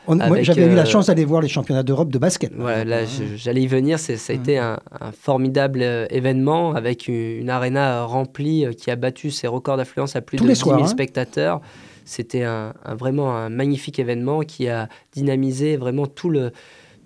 J'avais 0.43 0.66
eu 0.66 0.75
la 0.75 0.83
euh, 0.83 0.85
chance 0.85 1.07
d'aller 1.07 1.25
voir 1.25 1.43
les 1.43 1.49
championnats 1.49 1.83
d'Europe 1.83 2.11
de 2.11 2.19
basket. 2.19 2.52
Voilà, 2.57 2.85
là, 2.85 2.99
j'allais 3.37 3.62
y 3.62 3.66
venir. 3.66 3.99
Ça 3.99 4.12
a 4.12 4.33
été 4.33 4.59
un, 4.59 4.78
formidable 5.21 5.83
événement 6.11 6.75
avec 6.75 7.09
une, 7.09 7.50
arena 7.50 8.04
remplie 8.04 8.66
qui 8.76 8.90
a 8.90 8.97
battu 8.97 9.31
ses 9.31 9.47
records 9.47 9.76
d'affluence 9.76 10.16
à 10.16 10.21
plus 10.21 10.38
de 10.38 10.47
10 10.47 10.54
000 10.54 10.75
hein. 10.75 10.87
spectateurs. 10.87 11.61
C'était 12.04 12.43
un, 12.43 12.75
vraiment 12.97 13.35
un 13.35 13.49
magnifique 13.49 13.99
événement 13.99 14.40
qui 14.40 14.69
a 14.69 14.88
dynamisé 15.12 15.76
vraiment 15.76 16.07
tout 16.07 16.28
le 16.28 16.52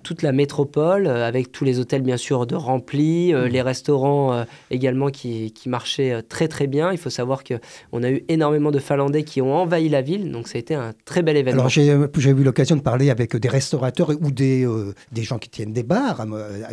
toute 0.09 0.23
la 0.23 0.33
métropole, 0.33 1.07
euh, 1.07 1.29
avec 1.29 1.53
tous 1.53 1.65
les 1.65 1.79
hôtels 1.79 2.01
bien 2.01 2.17
sûr 2.17 2.47
de 2.47 2.55
remplis, 2.55 3.35
euh, 3.35 3.45
mmh. 3.45 3.49
les 3.49 3.61
restaurants 3.61 4.33
euh, 4.33 4.45
également 4.71 5.09
qui, 5.09 5.53
qui, 5.53 5.69
marchaient 5.69 6.23
très 6.23 6.49
très 6.49 6.67
bien. 6.67 6.93
Il 6.93 6.99
faut 6.99 7.11
savoir 7.11 7.45
qu'on 7.45 8.03
a 8.03 8.11
eu 8.11 8.25
énormément 8.29 8.71
de 8.71 8.79
Finlandais 8.79 9.23
qui 9.23 9.43
ont 9.43 9.55
envahi 9.55 9.91
la 9.91 10.01
ville, 10.01 10.33
donc 10.33 10.49
ça 10.49 10.57
a 10.57 10.61
été 10.61 10.75
un 10.75 10.95
très 11.05 11.21
bel 11.21 11.37
événement. 11.37 11.61
Alors 11.61 11.69
j'ai 11.69 11.89
eu 12.31 12.43
l'occasion 12.43 12.77
de 12.77 12.81
parler 12.81 13.11
avec 13.11 13.37
des 13.37 13.49
restaurateurs 13.51 14.11
ou 14.23 14.31
des, 14.31 14.67
des 15.13 15.23
gens 15.23 15.39
qui 15.39 15.51
tiennent 15.51 15.75
des 15.75 15.83
bars 15.83 16.25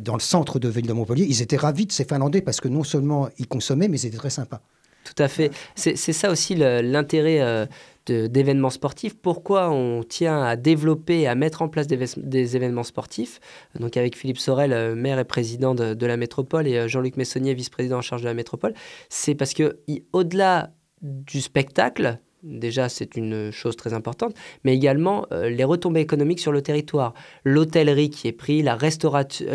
dans 0.02 0.14
le 0.14 0.22
centre 0.22 0.58
de 0.58 0.70
ville 0.70 0.88
de 0.88 0.94
Montpellier. 0.94 1.26
Ils 1.28 1.42
étaient 1.42 1.58
ravis 1.58 1.86
de 1.86 1.92
ces 1.92 2.06
Finlandais 2.06 2.40
parce 2.40 2.62
que 2.62 2.70
non 2.70 2.86
seulement 2.86 3.28
ils 3.38 3.48
consommaient, 3.48 3.90
mais 3.90 3.98
c'était 3.98 4.18
très 4.18 4.30
sympa. 4.30 4.62
Tout 5.04 5.22
à 5.22 5.28
fait. 5.28 5.52
C'est 5.76 5.96
ça 5.96 6.32
aussi 6.32 6.56
l'intérêt 6.56 7.68
d'événements 8.06 8.70
sportifs. 8.70 9.16
Pourquoi 9.16 9.70
on 9.70 10.04
tient 10.04 10.42
à 10.42 10.56
développer, 10.56 11.28
à 11.28 11.36
mettre 11.36 11.62
en 11.62 11.70
place 11.70 11.88
des, 11.88 12.56
événements 12.56 12.84
sportifs? 12.84 13.40
Donc 13.80 13.98
avec 13.98 14.18
Philippe 14.18 14.38
Sorel, 14.38 14.74
euh, 14.74 14.96
maire 14.96 15.20
et 15.20 15.26
président 15.26 15.76
de, 15.76 16.06
la 16.06 16.18
métropole, 16.18 16.68
et 16.68 16.78
euh, 16.78 16.88
Jean-Luc 16.88 17.18
Messonnier, 17.18 17.54
vice-président 17.54 17.98
en 17.98 18.02
charge 18.02 18.22
de 18.22 18.28
la 18.28 18.34
métropole, 18.34 18.74
c'est 19.10 19.36
parce 19.36 19.54
que 19.54 19.80
au-delà 20.14 20.72
du 21.02 21.42
spectacle, 21.42 22.20
déjà 22.46 22.90
c'est 22.90 23.16
une 23.16 23.52
chose 23.52 23.76
très 23.76 23.94
importante, 23.94 24.36
mais 24.64 24.76
également 24.76 25.26
euh, 25.32 25.50
les 25.50 25.64
retombées 25.64 26.00
économiques 26.00 26.40
sur 26.40 26.52
le 26.52 26.62
territoire. 26.62 27.14
L'hôtellerie 27.44 28.10
qui 28.10 28.28
est 28.28 28.32
pris, 28.32 28.62
la, 28.62 28.78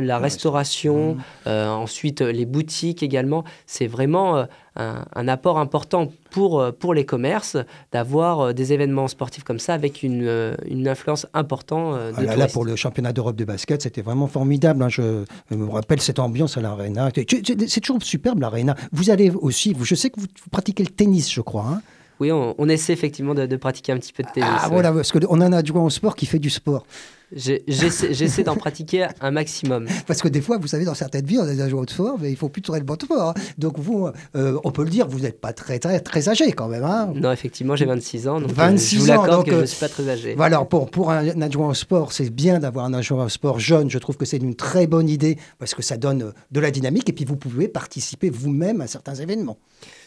la 0.00 0.18
restauration, 0.18 1.16
euh, 1.46 1.68
ensuite 1.68 2.20
euh, 2.20 2.32
les 2.32 2.46
boutiques 2.46 3.02
également, 3.02 3.44
c'est 3.66 3.86
vraiment 3.86 4.46
un, 4.76 5.28
apport 5.28 5.58
important 5.58 6.10
pour, 6.30 6.64
pour 6.78 6.94
les 6.94 7.04
commerces 7.04 7.56
d'avoir 7.92 8.54
des 8.54 8.72
événements 8.72 9.08
sportifs 9.08 9.44
comme 9.44 9.58
ça 9.58 9.74
avec 9.74 10.02
une, 10.02 10.56
une 10.66 10.88
influence 10.88 11.26
importante. 11.34 11.96
De 12.16 12.26
ah 12.26 12.36
là, 12.36 12.46
pour 12.46 12.64
le 12.64 12.76
championnat 12.76 13.12
d'Europe 13.12 13.36
de 13.36 13.44
basket, 13.44 13.82
c'était 13.82 14.00
vraiment 14.00 14.26
formidable. 14.26 14.82
Hein. 14.82 14.88
Je, 14.88 15.24
me 15.50 15.68
rappelle 15.68 16.00
cette 16.00 16.18
ambiance 16.18 16.56
à 16.56 16.60
l'Arena. 16.60 17.10
C'est 17.14 17.80
toujours 17.80 18.02
superbe 18.02 18.40
l'Arena. 18.40 18.74
Vous 18.92 19.10
allez 19.10 19.30
aussi, 19.30 19.76
je 19.82 19.94
sais 19.94 20.08
que 20.08 20.20
vous, 20.20 20.26
pratiquez 20.50 20.84
le 20.84 20.90
tennis, 20.90 21.30
je 21.30 21.40
crois. 21.40 21.66
Hein. 21.66 21.82
Oui, 22.20 22.30
on, 22.30 22.68
essaie 22.68 22.92
effectivement 22.92 23.34
de, 23.34 23.56
pratiquer 23.56 23.92
un 23.92 23.98
petit 23.98 24.12
peu 24.12 24.22
de 24.22 24.28
tennis. 24.28 24.48
Ah 24.62 24.68
voilà, 24.70 24.92
parce 24.92 25.10
qu'on 25.10 25.40
a 25.40 25.46
un 25.46 25.52
adjoint 25.52 25.82
au 25.82 25.90
sport 25.90 26.14
qui 26.14 26.26
fait 26.26 26.38
du 26.38 26.50
sport. 26.50 26.84
J'essaie 27.32 28.42
d'en 28.42 28.56
pratiquer 28.56 29.06
un 29.20 29.30
maximum. 29.30 29.86
Parce 30.06 30.20
que 30.20 30.28
des 30.28 30.40
fois, 30.40 30.58
vous 30.58 30.66
savez, 30.66 30.84
dans 30.84 30.94
certaines 30.94 31.24
villes, 31.24 31.38
on 31.40 31.46
a 31.46 31.54
des 31.54 31.60
adjoints 31.60 31.82
au 31.82 31.86
sport, 31.86 32.16
mais 32.20 32.30
il 32.30 32.36
faut 32.36 32.48
plus 32.48 32.60
tourner 32.60 32.80
le 32.80 32.86
bon 32.86 32.96
sport. 33.00 33.30
Hein. 33.30 33.34
Donc 33.56 33.78
vous, 33.78 34.08
euh, 34.34 34.58
on 34.64 34.72
peut 34.72 34.82
le 34.82 34.90
dire, 34.90 35.06
vous 35.06 35.20
n'êtes 35.20 35.40
pas 35.40 35.52
très, 35.52 35.78
très, 35.78 36.00
très 36.00 36.28
âgé 36.28 36.50
quand 36.52 36.66
même. 36.66 36.82
Hein. 36.82 37.12
non, 37.14 37.30
effectivement, 37.30 37.76
j'ai 37.76 37.84
26 37.84 38.26
ans. 38.28 38.40
Donc 38.40 38.50
26 38.50 38.96
euh, 38.96 38.98
je 38.98 39.00
vous 39.00 39.06
l'accorde 39.06 39.44
que 39.44 39.52
je 39.52 39.56
ne 39.56 39.62
euh, 39.62 39.66
suis 39.66 39.78
pas 39.78 39.88
très 39.88 40.08
âgé. 40.08 40.34
Voilà, 40.34 40.64
pour, 40.64 40.90
pour 40.90 41.12
un, 41.12 41.40
adjoint 41.40 41.68
au 41.68 41.74
sport, 41.74 42.12
c'est 42.12 42.30
bien 42.30 42.58
d'avoir 42.58 42.84
un 42.84 42.94
adjoint 42.94 43.26
au 43.26 43.28
sport 43.28 43.60
jeune. 43.60 43.90
Je 43.90 43.98
trouve 43.98 44.16
que 44.16 44.24
c'est 44.24 44.38
une 44.38 44.56
très 44.56 44.88
bonne 44.88 45.08
idée 45.08 45.38
parce 45.58 45.74
que 45.74 45.82
ça 45.82 45.96
donne 45.96 46.32
de 46.50 46.60
la 46.60 46.72
dynamique 46.72 47.08
et 47.08 47.12
puis 47.12 47.24
vous 47.24 47.36
pouvez 47.36 47.68
participer 47.68 48.28
vous-même 48.28 48.80
à 48.80 48.88
certains 48.88 49.14
événements. 49.14 49.58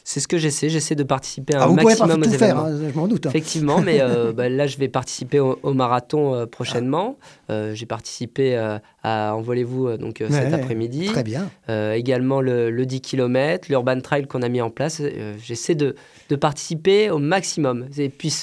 C'est 0.04 0.20
ce 0.20 0.28
que 0.28 0.38
j'essaie. 0.38 0.70
J'essaie 0.70 0.96
de 0.96 1.04
participer 1.04 1.56
à 1.56 1.64
un 1.64 1.78
ah, 1.78 1.84
maximum 1.84 2.22
pas 2.22 2.28
aux 2.28 2.32
faire, 2.32 2.60
hein, 2.60 2.78
je 2.92 2.98
m'en 2.98 3.08
doute. 3.08 3.26
Hein. 3.26 3.30
Effectivement, 3.30 3.82
mais 3.82 4.02
euh, 4.02 4.34
bah, 4.38 4.50
là, 4.50 4.68
je 4.68 4.78
vais 4.78 4.90
participer 4.90 5.40
au, 5.40 5.74
marathon 5.74 6.36
euh, 6.36 6.46
prochainement. 6.46 7.18
Euh, 7.50 7.74
j'ai 7.74 7.86
participé 7.86 8.56
à 9.04 9.36
Envolez-vous 9.36 9.98
donc 9.98 10.24
cet 10.30 10.54
après-midi. 10.54 11.06
Très 11.08 11.24
bien. 11.24 11.50
également 11.94 12.42
le, 12.42 12.86
10 12.86 13.02
km, 13.02 13.68
l'Urban 13.70 14.00
Trail 14.02 14.28
qu'on 14.28 14.42
a 14.42 14.50
mis 14.50 14.62
en 14.62 14.70
place. 14.70 15.02
J'essaie 15.42 15.76
de, 15.76 15.96
de, 16.30 16.36
participer 16.36 17.10
au 17.10 17.20
maximum. 17.20 17.88
Et 17.98 18.10
puis, 18.10 18.34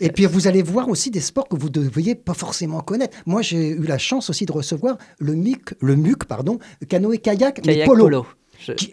et 0.00 0.10
puis 0.10 0.26
vous 0.26 0.48
allez 0.48 0.62
voir 0.62 0.88
aussi 0.88 1.10
des 1.10 1.20
sports 1.20 1.48
que 1.48 1.56
vous 1.56 1.68
ne 1.68 1.72
devriez 1.72 2.14
pas 2.14 2.34
forcément 2.34 2.80
connaître. 2.80 3.16
Moi, 3.26 3.42
j'ai 3.42 3.70
eu 3.70 3.82
la 3.82 3.98
chance 3.98 4.30
aussi 4.30 4.46
de 4.46 4.52
recevoir 4.52 4.96
le 5.18 5.34
MUC, 5.34 5.74
le 5.80 5.96
MUC 5.96 6.24
pardon, 6.24 6.58
canoë-kayak, 6.88 7.60
mais 7.66 7.84
polo. 7.84 8.26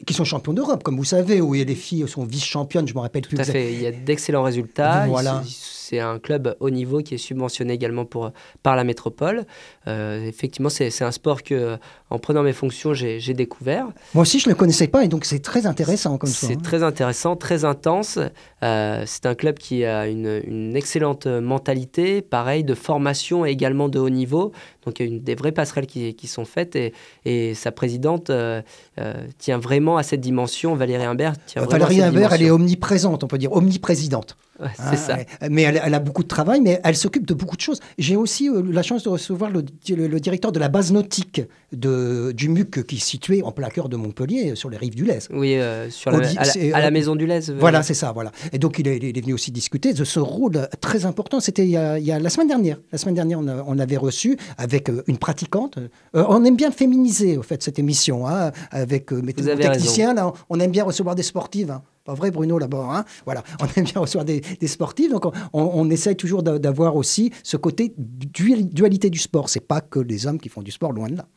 Qui, 0.06 0.14
sont 0.14 0.24
champions 0.24 0.54
d'Europe, 0.54 0.84
comme 0.84 0.98
vous 0.98 1.04
savez, 1.04 1.42
où 1.42 1.54
les 1.54 1.76
filles 1.76 2.08
sont 2.08 2.26
vice-championnes, 2.26 2.88
je 2.88 2.94
me 2.94 3.00
rappelle 3.00 3.24
plus. 3.24 3.36
Tout 3.36 3.42
à 3.42 3.46
fait, 3.46 3.74
il 3.74 3.82
y 3.82 3.88
a 3.88 3.92
d'excellents 3.92 4.44
résultats. 4.44 5.06
Voilà. 5.08 5.44
C'est 5.90 6.00
un 6.00 6.20
club 6.20 6.56
haut 6.60 6.70
niveau 6.70 7.00
qui 7.00 7.16
est 7.16 7.20
subventionné 7.20 7.74
également 7.74 8.06
pour, 8.06 8.32
par 8.64 8.76
la 8.76 8.84
métropole. 8.84 9.46
effectivement, 9.88 10.70
c'est 10.70 11.02
un 11.02 11.12
sport 11.12 11.44
que, 11.44 11.78
en 12.10 12.20
prenant 12.20 12.44
mes 12.44 12.54
fonctions, 12.54 12.94
j'ai 12.94 13.34
découvert. 13.34 13.88
Moi 14.14 14.22
aussi, 14.22 14.40
je 14.40 14.48
ne 14.48 14.54
le 14.54 14.58
connaissais 14.58 14.88
pas 14.88 15.04
et 15.04 15.08
donc 15.08 15.26
c'est 15.26 15.40
très 15.40 15.66
intéressant 15.66 16.18
comme 16.18 16.30
ça. 16.30 16.48
C'est 16.48 16.54
hein. 16.54 16.62
très 16.64 16.84
intéressant, 16.84 17.36
très 17.36 17.66
intense. 17.66 18.20
c'est 18.62 19.26
un 19.26 19.36
club 19.36 19.58
qui 19.58 19.86
a 19.86 20.08
une, 20.08 20.42
une 20.46 20.76
excellente 20.76 21.28
mentalité, 21.28 22.22
pareil, 22.22 22.64
de 22.64 22.76
formation 22.76 23.46
et 23.46 23.50
également 23.50 23.90
de 23.90 24.00
haut 24.00 24.10
niveau. 24.10 24.52
Donc 24.86 25.00
il 25.00 25.06
y 25.06 25.10
a 25.10 25.12
une, 25.12 25.20
des 25.22 25.36
vraies 25.36 25.52
passerelles 25.52 25.88
qui, 25.88 26.14
qui 26.16 26.28
sont 26.28 26.46
faites 26.46 26.76
et, 26.76 26.94
et 27.26 27.54
sa 27.54 27.72
présidente 27.72 28.30
euh, 28.30 28.62
euh, 29.00 29.14
tient 29.38 29.60
vraiment 29.60 29.98
à 29.98 30.04
cette 30.04 30.22
dimension. 30.22 30.76
Valérie 30.76 31.04
Imbert 31.04 31.34
tient 31.46 31.66
Valérie 31.66 32.02
Imbert, 32.02 32.34
elle 32.34 32.44
est 32.44 32.52
omniprésente, 32.52 33.24
on 33.24 33.28
peut 33.28 33.38
dire 33.38 33.52
omniprésidente. 33.54 34.38
C'est 34.76 34.82
hein, 34.82 34.96
ça. 34.96 35.18
Mais 35.50 35.64
elle, 35.64 35.94
a 35.94 36.00
beaucoup 36.00 36.24
de 36.24 36.28
travail, 36.28 36.62
mais 36.62 36.80
elle 36.84 36.96
s'occupe 36.96 37.26
de 37.26 37.34
beaucoup 37.34 37.56
de 37.56 37.62
choses. 37.62 37.80
J'ai 37.98 38.16
aussi 38.16 38.50
euh, 38.50 38.62
la 38.70 38.84
chance 38.84 39.04
de 39.04 39.10
recevoir 39.10 39.50
le, 39.52 39.64
le, 39.88 40.20
directeur 40.20 40.52
de 40.52 40.60
la 40.60 40.70
base 40.70 40.92
nautique 40.92 41.42
de, 41.72 42.32
du 42.32 42.50
MUC 42.50 42.86
qui 42.86 42.98
est 42.98 43.00
situé 43.00 43.42
en 43.44 43.52
plein 43.52 43.70
cœur 43.70 43.90
de 43.90 43.96
Montpellier, 43.96 44.56
sur 44.56 44.70
les 44.70 44.78
rives 44.78 44.96
du 44.96 45.06
Lez. 45.06 45.20
Oui, 45.32 45.58
sur 45.90 46.12
la, 46.12 46.28
à, 46.74 46.82
la, 46.82 46.92
maison 46.92 47.16
du 47.16 47.26
Lez. 47.26 47.52
Voilà, 47.58 47.84
c'est 47.84 47.94
ça. 47.94 48.12
Voilà. 48.12 48.32
Et 48.52 48.60
donc 48.60 48.80
il 48.80 48.88
est, 48.88 48.98
il 48.98 49.18
est, 49.18 49.22
venu 49.22 49.34
aussi 49.34 49.52
discuter 49.52 49.94
de 49.94 50.04
ce 50.04 50.20
rôle 50.20 50.68
très 50.82 51.06
important. 51.06 51.40
C'était 51.40 51.66
il, 51.66 51.98
il, 52.00 52.06
y 52.06 52.12
a 52.12 52.20
la 52.20 52.30
semaine 52.30 52.48
dernière. 52.48 52.78
La 52.92 52.98
semaine 52.98 53.16
dernière, 53.16 53.40
on, 53.40 53.48
on 53.48 53.80
avait 53.80 53.98
reçu 53.98 54.38
avec 54.58 54.90
une 55.08 55.18
pratiquante. 55.18 55.80
on 56.14 56.44
aime 56.44 56.56
bien 56.56 56.72
féminiser, 56.72 57.38
au 57.38 57.44
fait, 57.44 57.62
cette 57.64 57.80
émission, 57.80 58.28
hein, 58.28 58.52
avec 58.72 59.12
mes 59.12 59.34
techniciens. 59.34 60.14
Là, 60.14 60.34
on 60.50 60.60
aime 60.60 60.72
bien 60.72 60.84
recevoir 60.84 61.16
des 61.16 61.24
sportives. 61.24 61.72
Hein. 61.72 61.82
Pas 62.10 62.16
vrai, 62.16 62.32
Bruno, 62.32 62.58
là-bas. 62.58 62.88
Hein 62.92 63.06
voilà, 63.26 63.44
on 63.62 63.66
aime 63.78 63.84
bien 63.84 64.02
recevoir 64.02 64.26
des, 64.26 64.42
des 64.42 64.68
sportifs. 64.68 65.12
Donc, 65.12 65.26
on, 65.26 65.32
on 65.54 65.92
essaye 65.92 66.16
toujours 66.16 66.42
d'avoir 66.42 66.96
aussi 66.96 67.32
ce 67.44 67.56
côté 67.56 67.94
dualité 67.96 69.12
du 69.12 69.20
sport. 69.20 69.48
C'est 69.48 69.60
pas 69.60 69.80
que 69.80 70.00
les 70.00 70.26
hommes 70.26 70.40
qui 70.40 70.50
font 70.50 70.64
du 70.64 70.72
sport, 70.72 70.92
loin 70.92 71.08
de 71.08 71.18
là. 71.18 71.28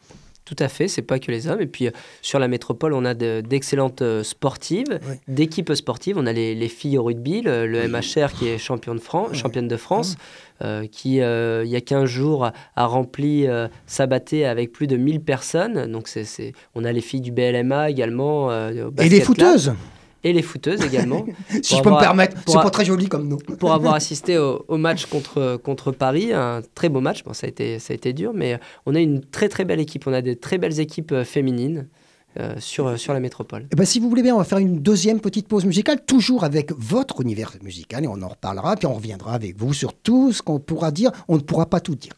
Tout 0.45 0.57
à 0.59 0.69
fait, 0.69 0.89
c'est 0.89 1.03
pas 1.03 1.19
que 1.21 1.31
les 1.31 1.47
hommes. 1.47 1.61
Et 1.61 1.67
puis 1.67 1.87
euh, 1.87 1.91
sur 2.21 2.39
la 2.39 2.49
métropole, 2.49 2.95
on 2.95 3.05
a 3.05 3.15
d'excellentes 3.15 4.03
euh, 4.03 4.25
sportives, 4.25 4.99
d'équipes 5.29 5.73
sportives. 5.75 6.17
On 6.19 6.27
a 6.27 6.33
les, 6.33 6.69
filles 6.69 6.99
au 6.99 7.05
rugby, 7.05 7.43
le, 7.43 7.87
MHR 7.87 8.33
qui 8.33 8.49
est 8.49 8.59
champion 8.59 8.95
de 8.95 9.01
France, 9.01 9.37
championne 9.37 9.69
de 9.69 9.77
France, 9.77 10.17
euh, 10.63 10.87
qui 10.87 11.17
il 11.17 11.69
y 11.69 11.77
a 11.77 11.81
15 11.81 12.07
jours 12.07 12.51
a, 12.77 12.87
rempli 12.87 13.47
sa 13.87 14.07
bâtée 14.07 14.45
avec 14.45 14.73
plus 14.73 14.87
de 14.87 14.97
1000 14.97 15.21
personnes. 15.21 15.93
Donc 15.93 16.09
c'est, 16.09 16.53
on 16.75 16.85
a 16.85 16.93
les 16.93 17.03
filles 17.03 17.21
du 17.21 17.31
BLMA 17.31 17.91
également. 17.91 18.51
Et 18.99 19.09
les 19.09 19.21
footeuses 19.21 19.75
et 20.25 20.33
les 20.33 20.43
footeuses 20.43 20.83
également. 20.83 21.25
si 21.63 21.77
je 21.77 21.83
peux 21.83 21.91
me 21.91 22.01
permettre, 22.01 22.37
c'est 22.47 22.55
pas 22.55 22.71
très 22.71 22.85
joli 22.85 23.09
comme 23.09 23.29
nous. 23.29 23.39
pour 23.39 23.73
avoir 23.75 23.95
assisté 23.95 24.39
au, 24.39 24.77
match 24.77 25.07
contre, 25.07 25.57
contre 25.57 25.93
Paris, 25.93 26.33
un 26.33 26.61
très 26.75 26.89
beau 26.89 27.01
match, 27.01 27.25
bon, 27.25 27.33
ça, 27.33 27.47
a 27.47 27.49
été, 27.49 27.79
ça 27.79 27.93
a 27.93 27.95
été 27.95 28.13
dur, 28.13 28.33
mais 28.35 28.59
on 28.87 28.95
a 28.95 29.01
une 29.01 29.21
très 29.21 29.49
très 29.49 29.65
belle 29.65 29.81
équipe, 29.81 30.07
on 30.07 30.13
a 30.13 30.23
des 30.23 30.37
très 30.37 30.59
belles 30.59 30.81
équipes 30.81 31.13
euh, 31.13 31.25
féminines. 31.25 31.89
Euh, 32.41 32.55
sur, 32.61 32.99
sur 32.99 33.13
la 33.13 33.21
métropole. 33.21 33.65
Et 33.65 33.67
eh 33.73 33.77
ben, 33.77 33.85
si 33.85 34.01
vous 34.01 34.09
voulez 34.09 34.23
bien, 34.23 34.35
on 34.35 34.39
va 34.39 34.45
faire 34.45 34.57
une 34.57 34.79
deuxième 34.79 35.21
petite 35.21 35.47
pause 35.49 35.67
musicale, 35.67 36.03
toujours 36.07 36.45
avec 36.45 36.73
votre 36.73 37.21
univers 37.21 37.53
musical, 37.63 38.05
et 38.05 38.09
on 38.09 38.23
en 38.23 38.29
reparlera, 38.29 38.75
puis 38.77 38.87
on 38.87 38.95
reviendra 38.95 39.35
avec 39.35 39.59
vous 39.59 39.75
sur 39.75 39.93
tout 39.93 40.33
ce 40.33 40.41
qu'on 40.41 40.59
pourra 40.59 40.93
dire. 40.93 41.11
On 41.29 41.37
ne 41.37 41.43
pourra 41.43 41.67
pas 41.67 41.81
tout 41.81 41.95
dire. 41.95 42.15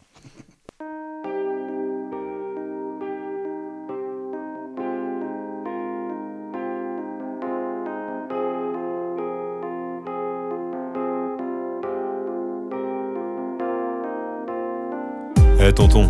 Tonton, 15.74 16.08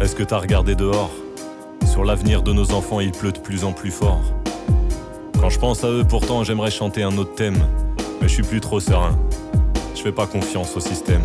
est-ce 0.00 0.16
que 0.16 0.24
t'as 0.24 0.38
regardé 0.38 0.74
dehors? 0.74 1.12
Sur 1.86 2.04
l'avenir 2.04 2.42
de 2.42 2.52
nos 2.52 2.72
enfants, 2.72 2.98
il 2.98 3.12
pleut 3.12 3.30
de 3.30 3.38
plus 3.38 3.64
en 3.64 3.72
plus 3.72 3.92
fort. 3.92 4.22
Quand 5.40 5.50
je 5.50 5.58
pense 5.60 5.84
à 5.84 5.88
eux, 5.88 6.04
pourtant, 6.04 6.42
j'aimerais 6.42 6.72
chanter 6.72 7.04
un 7.04 7.16
autre 7.16 7.34
thème. 7.36 7.58
Mais 8.20 8.26
je 8.26 8.34
suis 8.34 8.42
plus 8.42 8.60
trop 8.60 8.80
serein. 8.80 9.16
Je 9.94 10.02
fais 10.02 10.10
pas 10.10 10.26
confiance 10.26 10.76
au 10.76 10.80
système. 10.80 11.22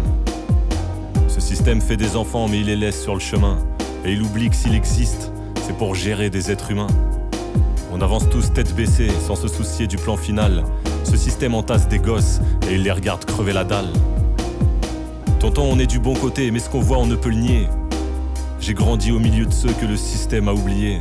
Ce 1.27 1.41
système 1.41 1.81
fait 1.81 1.97
des 1.97 2.15
enfants, 2.15 2.47
mais 2.47 2.59
il 2.59 2.67
les 2.67 2.75
laisse 2.75 3.01
sur 3.01 3.15
le 3.15 3.19
chemin. 3.19 3.57
Et 4.05 4.13
il 4.13 4.21
oublie 4.21 4.49
que 4.49 4.55
s'il 4.55 4.75
existe, 4.75 5.31
c'est 5.65 5.75
pour 5.75 5.95
gérer 5.95 6.29
des 6.29 6.51
êtres 6.51 6.69
humains. 6.69 6.87
On 7.91 8.01
avance 8.01 8.29
tous 8.29 8.53
tête 8.53 8.75
baissée, 8.75 9.09
sans 9.25 9.35
se 9.35 9.47
soucier 9.47 9.87
du 9.87 9.97
plan 9.97 10.15
final. 10.15 10.63
Ce 11.03 11.17
système 11.17 11.55
entasse 11.55 11.87
des 11.87 11.99
gosses 11.99 12.39
et 12.69 12.75
il 12.75 12.83
les 12.83 12.91
regarde 12.91 13.25
crever 13.25 13.53
la 13.53 13.63
dalle. 13.63 13.89
Tonton, 15.41 15.67
on 15.71 15.79
est 15.79 15.87
du 15.87 15.97
bon 15.97 16.13
côté, 16.13 16.51
mais 16.51 16.59
ce 16.59 16.69
qu'on 16.69 16.81
voit, 16.81 16.99
on 16.99 17.07
ne 17.07 17.15
peut 17.15 17.29
le 17.29 17.37
nier. 17.37 17.67
J'ai 18.59 18.75
grandi 18.75 19.11
au 19.11 19.17
milieu 19.17 19.47
de 19.47 19.51
ceux 19.51 19.73
que 19.73 19.87
le 19.87 19.97
système 19.97 20.47
a 20.47 20.53
oubliés. 20.53 20.99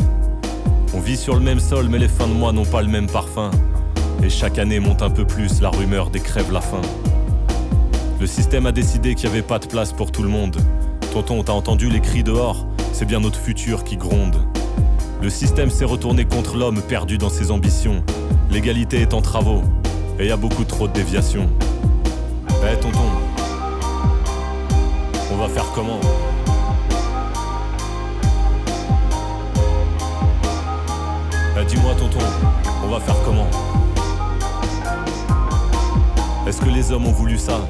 On 0.94 1.00
vit 1.00 1.18
sur 1.18 1.35
le 1.35 1.40
même 1.40 1.61
sol, 1.61 1.88
mais 1.90 1.98
les 1.98 2.09
fins 2.09 2.26
de 2.26 2.33
mois 2.33 2.50
n'ont 2.50 2.64
pas 2.64 2.81
le 2.81 2.88
même 2.88 3.07
parfum. 3.07 3.50
Et 4.22 4.31
chaque 4.31 4.59
année 4.59 4.81
monte 4.81 5.03
un 5.03 5.11
peu 5.11 5.26
plus 5.26 5.61
la 5.61 5.68
rumeur 5.68 6.09
des 6.09 6.20
crèves 6.20 6.50
la 6.50 6.62
faim. 6.62 6.81
Le 8.18 8.26
système 8.26 8.64
a 8.64 8.72
décidé 8.72 9.14
qu'il 9.14 9.29
n'y 9.29 9.37
avait 9.37 9.46
pas 9.46 9.59
de 9.59 9.66
place 9.66 9.92
pour 9.92 10.11
tout 10.11 10.22
le 10.22 10.31
monde. 10.31 10.57
Tonton, 11.12 11.42
t'as 11.42 11.53
entendu 11.53 11.90
les 11.90 12.00
cris 12.00 12.22
dehors? 12.22 12.66
C'est 12.94 13.05
bien 13.05 13.20
notre 13.20 13.38
futur 13.38 13.85
qui 13.85 13.98
gronde. 13.98 14.37
Le 15.20 15.29
système 15.29 15.68
s'est 15.68 15.85
retourné 15.85 16.24
contre 16.24 16.57
l'homme 16.57 16.81
perdu 16.81 17.18
dans 17.18 17.29
ses 17.29 17.50
ambitions. 17.50 18.03
L'égalité 18.50 19.03
est 19.03 19.12
en 19.12 19.20
travaux, 19.20 19.61
et 20.18 20.29
y 20.29 20.31
a 20.31 20.38
beaucoup 20.38 20.64
trop 20.64 20.88
de 20.88 20.94
déviations. 20.94 21.46
Eh 22.48 22.81
tonton, 22.81 23.00
on 23.00 23.30
va 25.40 25.48
faire 25.48 25.72
comment 25.74 25.98
bah, 31.55 31.64
Dis-moi 31.66 31.94
tonton, 31.94 32.18
on 32.85 32.88
va 32.88 33.00
faire 33.00 33.16
comment 33.24 33.48
Est-ce 36.46 36.61
que 36.61 36.68
les 36.68 36.92
hommes 36.92 37.07
ont 37.07 37.12
voulu 37.12 37.38
ça 37.38 37.66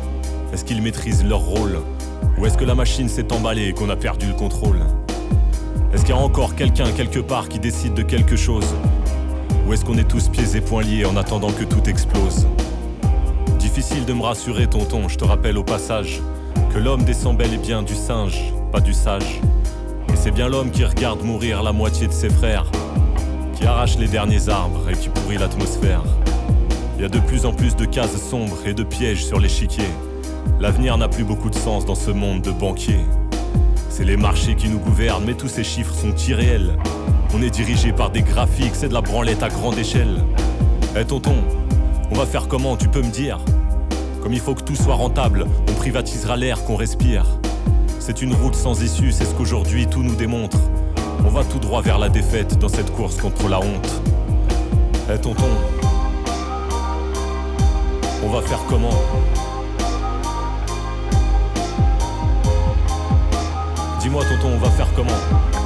Est-ce 0.52 0.64
qu'ils 0.64 0.82
maîtrisent 0.82 1.24
leur 1.24 1.38
rôle 1.38 1.78
Ou 2.38 2.46
est-ce 2.46 2.58
que 2.58 2.64
la 2.64 2.74
machine 2.74 3.08
s'est 3.08 3.32
emballée 3.32 3.68
et 3.68 3.72
qu'on 3.72 3.88
a 3.88 3.96
perdu 3.96 4.26
le 4.26 4.34
contrôle 4.34 4.80
Est-ce 5.94 6.02
qu'il 6.02 6.14
y 6.14 6.18
a 6.18 6.20
encore 6.20 6.56
quelqu'un 6.56 6.90
quelque 6.90 7.20
part 7.20 7.48
qui 7.48 7.60
décide 7.60 7.94
de 7.94 8.02
quelque 8.02 8.34
chose 8.34 8.66
Ou 9.68 9.74
est-ce 9.74 9.84
qu'on 9.84 9.96
est 9.96 10.08
tous 10.08 10.28
pieds 10.28 10.56
et 10.56 10.60
poings 10.60 10.82
liés 10.82 11.04
en 11.04 11.16
attendant 11.16 11.52
que 11.52 11.62
tout 11.62 11.88
explose 11.88 12.48
Difficile 13.60 14.06
de 14.06 14.12
me 14.12 14.22
rassurer 14.22 14.66
tonton, 14.66 15.08
je 15.08 15.16
te 15.16 15.24
rappelle 15.24 15.56
au 15.56 15.62
passage 15.62 16.20
que 16.72 16.78
l'homme 16.78 17.04
descend 17.04 17.36
bel 17.36 17.52
et 17.52 17.58
bien 17.58 17.82
du 17.82 17.94
singe, 17.94 18.52
pas 18.70 18.80
du 18.80 18.92
sage. 18.92 19.40
Et 20.12 20.16
c'est 20.16 20.30
bien 20.30 20.48
l'homme 20.48 20.70
qui 20.70 20.84
regarde 20.84 21.22
mourir 21.22 21.62
la 21.62 21.72
moitié 21.72 22.06
de 22.06 22.12
ses 22.12 22.30
frères, 22.30 22.66
qui 23.54 23.64
arrache 23.66 23.98
les 23.98 24.06
derniers 24.06 24.48
arbres 24.48 24.88
et 24.88 24.92
qui 24.92 25.08
pourrit 25.08 25.38
l'atmosphère. 25.38 26.02
Il 26.96 27.02
y 27.02 27.04
a 27.04 27.08
de 27.08 27.18
plus 27.18 27.44
en 27.44 27.52
plus 27.52 27.74
de 27.74 27.84
cases 27.84 28.20
sombres 28.20 28.58
et 28.66 28.74
de 28.74 28.84
pièges 28.84 29.24
sur 29.24 29.40
l'échiquier. 29.40 29.88
L'avenir 30.60 30.96
n'a 30.96 31.08
plus 31.08 31.24
beaucoup 31.24 31.50
de 31.50 31.54
sens 31.56 31.84
dans 31.84 31.94
ce 31.94 32.10
monde 32.10 32.42
de 32.42 32.52
banquiers. 32.52 33.04
C'est 33.88 34.04
les 34.04 34.16
marchés 34.16 34.54
qui 34.54 34.68
nous 34.68 34.78
gouvernent, 34.78 35.24
mais 35.24 35.34
tous 35.34 35.48
ces 35.48 35.64
chiffres 35.64 35.94
sont 35.94 36.14
irréels. 36.28 36.76
On 37.34 37.42
est 37.42 37.50
dirigé 37.50 37.92
par 37.92 38.10
des 38.10 38.22
graphiques, 38.22 38.74
c'est 38.74 38.88
de 38.88 38.94
la 38.94 39.00
branlette 39.00 39.42
à 39.42 39.48
grande 39.48 39.78
échelle. 39.78 40.22
Eh 40.98 41.04
tonton, 41.04 41.36
on 42.10 42.14
va 42.14 42.26
faire 42.26 42.48
comment, 42.48 42.76
tu 42.76 42.88
peux 42.88 43.02
me 43.02 43.10
dire? 43.10 43.38
Comme 44.30 44.36
il 44.36 44.40
faut 44.40 44.54
que 44.54 44.62
tout 44.62 44.76
soit 44.76 44.94
rentable, 44.94 45.44
on 45.68 45.72
privatisera 45.72 46.36
l'air 46.36 46.64
qu'on 46.64 46.76
respire. 46.76 47.26
C'est 47.98 48.22
une 48.22 48.32
route 48.32 48.54
sans 48.54 48.80
issue, 48.80 49.10
c'est 49.10 49.24
ce 49.24 49.34
qu'aujourd'hui 49.34 49.88
tout 49.88 50.04
nous 50.04 50.14
démontre. 50.14 50.56
On 51.24 51.30
va 51.30 51.42
tout 51.42 51.58
droit 51.58 51.82
vers 51.82 51.98
la 51.98 52.08
défaite 52.08 52.56
dans 52.56 52.68
cette 52.68 52.92
course 52.92 53.16
contre 53.16 53.48
la 53.48 53.58
honte. 53.58 54.02
Eh 55.12 55.18
tonton, 55.18 55.50
on 58.24 58.28
va 58.28 58.40
faire 58.42 58.60
comment? 58.68 58.94
Dis-moi 64.00 64.22
tonton, 64.26 64.54
on 64.54 64.58
va 64.58 64.70
faire 64.70 64.88
comment? 64.94 65.59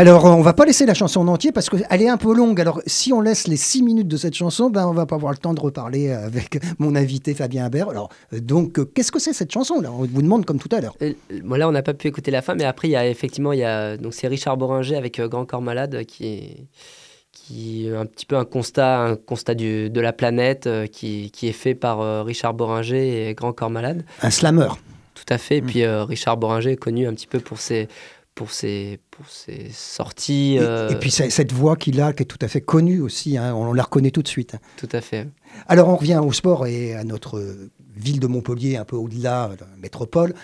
Alors, 0.00 0.24
on 0.24 0.40
va 0.40 0.54
pas 0.54 0.64
laisser 0.64 0.86
la 0.86 0.94
chanson 0.94 1.20
en 1.20 1.28
entier 1.28 1.52
parce 1.52 1.68
qu'elle 1.68 2.00
est 2.00 2.08
un 2.08 2.16
peu 2.16 2.34
longue. 2.34 2.58
Alors, 2.58 2.80
si 2.86 3.12
on 3.12 3.20
laisse 3.20 3.46
les 3.46 3.58
six 3.58 3.82
minutes 3.82 4.08
de 4.08 4.16
cette 4.16 4.32
chanson, 4.32 4.70
ben, 4.70 4.86
on 4.86 4.94
va 4.94 5.04
pas 5.04 5.16
avoir 5.16 5.30
le 5.30 5.36
temps 5.36 5.52
de 5.52 5.60
reparler 5.60 6.10
avec 6.10 6.58
mon 6.78 6.96
invité 6.96 7.34
Fabien 7.34 7.66
Habert. 7.66 7.90
Alors, 7.90 8.08
euh, 8.32 8.40
donc, 8.40 8.78
euh, 8.78 8.86
qu'est-ce 8.86 9.12
que 9.12 9.18
c'est 9.18 9.34
cette 9.34 9.52
chanson 9.52 9.78
là? 9.78 9.92
On 9.92 10.06
vous 10.06 10.22
demande 10.22 10.46
comme 10.46 10.58
tout 10.58 10.74
à 10.74 10.80
l'heure. 10.80 10.96
Euh, 11.02 11.12
moi, 11.44 11.58
là, 11.58 11.68
on 11.68 11.72
n'a 11.72 11.82
pas 11.82 11.92
pu 11.92 12.08
écouter 12.08 12.30
la 12.30 12.40
fin, 12.40 12.54
mais 12.54 12.64
après, 12.64 12.88
il 12.88 12.92
y 12.92 12.96
a 12.96 13.06
effectivement, 13.06 13.52
il 13.52 13.58
y 13.58 13.62
a, 13.62 13.98
donc 13.98 14.14
c'est 14.14 14.26
Richard 14.26 14.56
Boringer 14.56 14.96
avec 14.96 15.20
Grand 15.20 15.44
Corps 15.44 15.60
Malade 15.60 16.04
qui 16.06 16.66
qui 17.32 17.86
un 17.94 18.06
petit 18.06 18.24
peu 18.24 18.36
un 18.36 18.46
constat, 18.46 19.00
un 19.00 19.16
constat 19.16 19.54
du, 19.54 19.90
de 19.90 20.00
la 20.00 20.14
planète 20.14 20.66
qui, 20.92 21.30
qui, 21.30 21.46
est 21.46 21.52
fait 21.52 21.74
par 21.74 22.24
Richard 22.24 22.54
Boringer 22.54 23.28
et 23.28 23.34
Grand 23.34 23.52
Corps 23.52 23.70
Malade. 23.70 24.04
Un 24.22 24.30
slammer. 24.30 24.68
Tout 25.14 25.24
à 25.28 25.36
fait. 25.36 25.58
Et 25.58 25.62
mm. 25.62 25.66
puis 25.66 25.86
Richard 25.86 26.38
Boringer 26.38 26.72
est 26.72 26.76
connu 26.76 27.06
un 27.06 27.12
petit 27.12 27.26
peu 27.26 27.38
pour 27.38 27.58
ses, 27.58 27.88
pour 28.34 28.50
ses, 28.52 29.00
pour 29.10 29.28
ses 29.28 29.68
sorties. 29.70 30.56
Et, 30.56 30.94
puis 31.00 31.10
cette 31.10 31.52
voix 31.52 31.76
qu'il 31.76 32.00
a, 32.00 32.12
qui 32.12 32.22
est 32.22 32.26
tout 32.26 32.38
à 32.40 32.48
fait 32.48 32.60
connue 32.60 33.00
aussi, 33.00 33.36
hein, 33.36 33.54
on 33.54 33.72
la 33.72 33.82
reconnaît 33.82 34.10
tout 34.10 34.22
de 34.22 34.28
suite. 34.28 34.56
Tout 34.76 34.88
à 34.92 35.00
fait. 35.00 35.28
Alors 35.66 35.88
on 35.88 35.96
revient 35.96 36.20
au 36.24 36.32
sport 36.32 36.66
et 36.66 36.94
à 36.94 37.04
notre 37.04 37.42
ville 37.96 38.20
de 38.20 38.26
Montpellier, 38.26 38.76
un 38.76 38.84
peu 38.84 38.96
au-delà 38.96 39.48
de 39.48 39.60
la 39.60 39.76
métropole. 39.76 40.34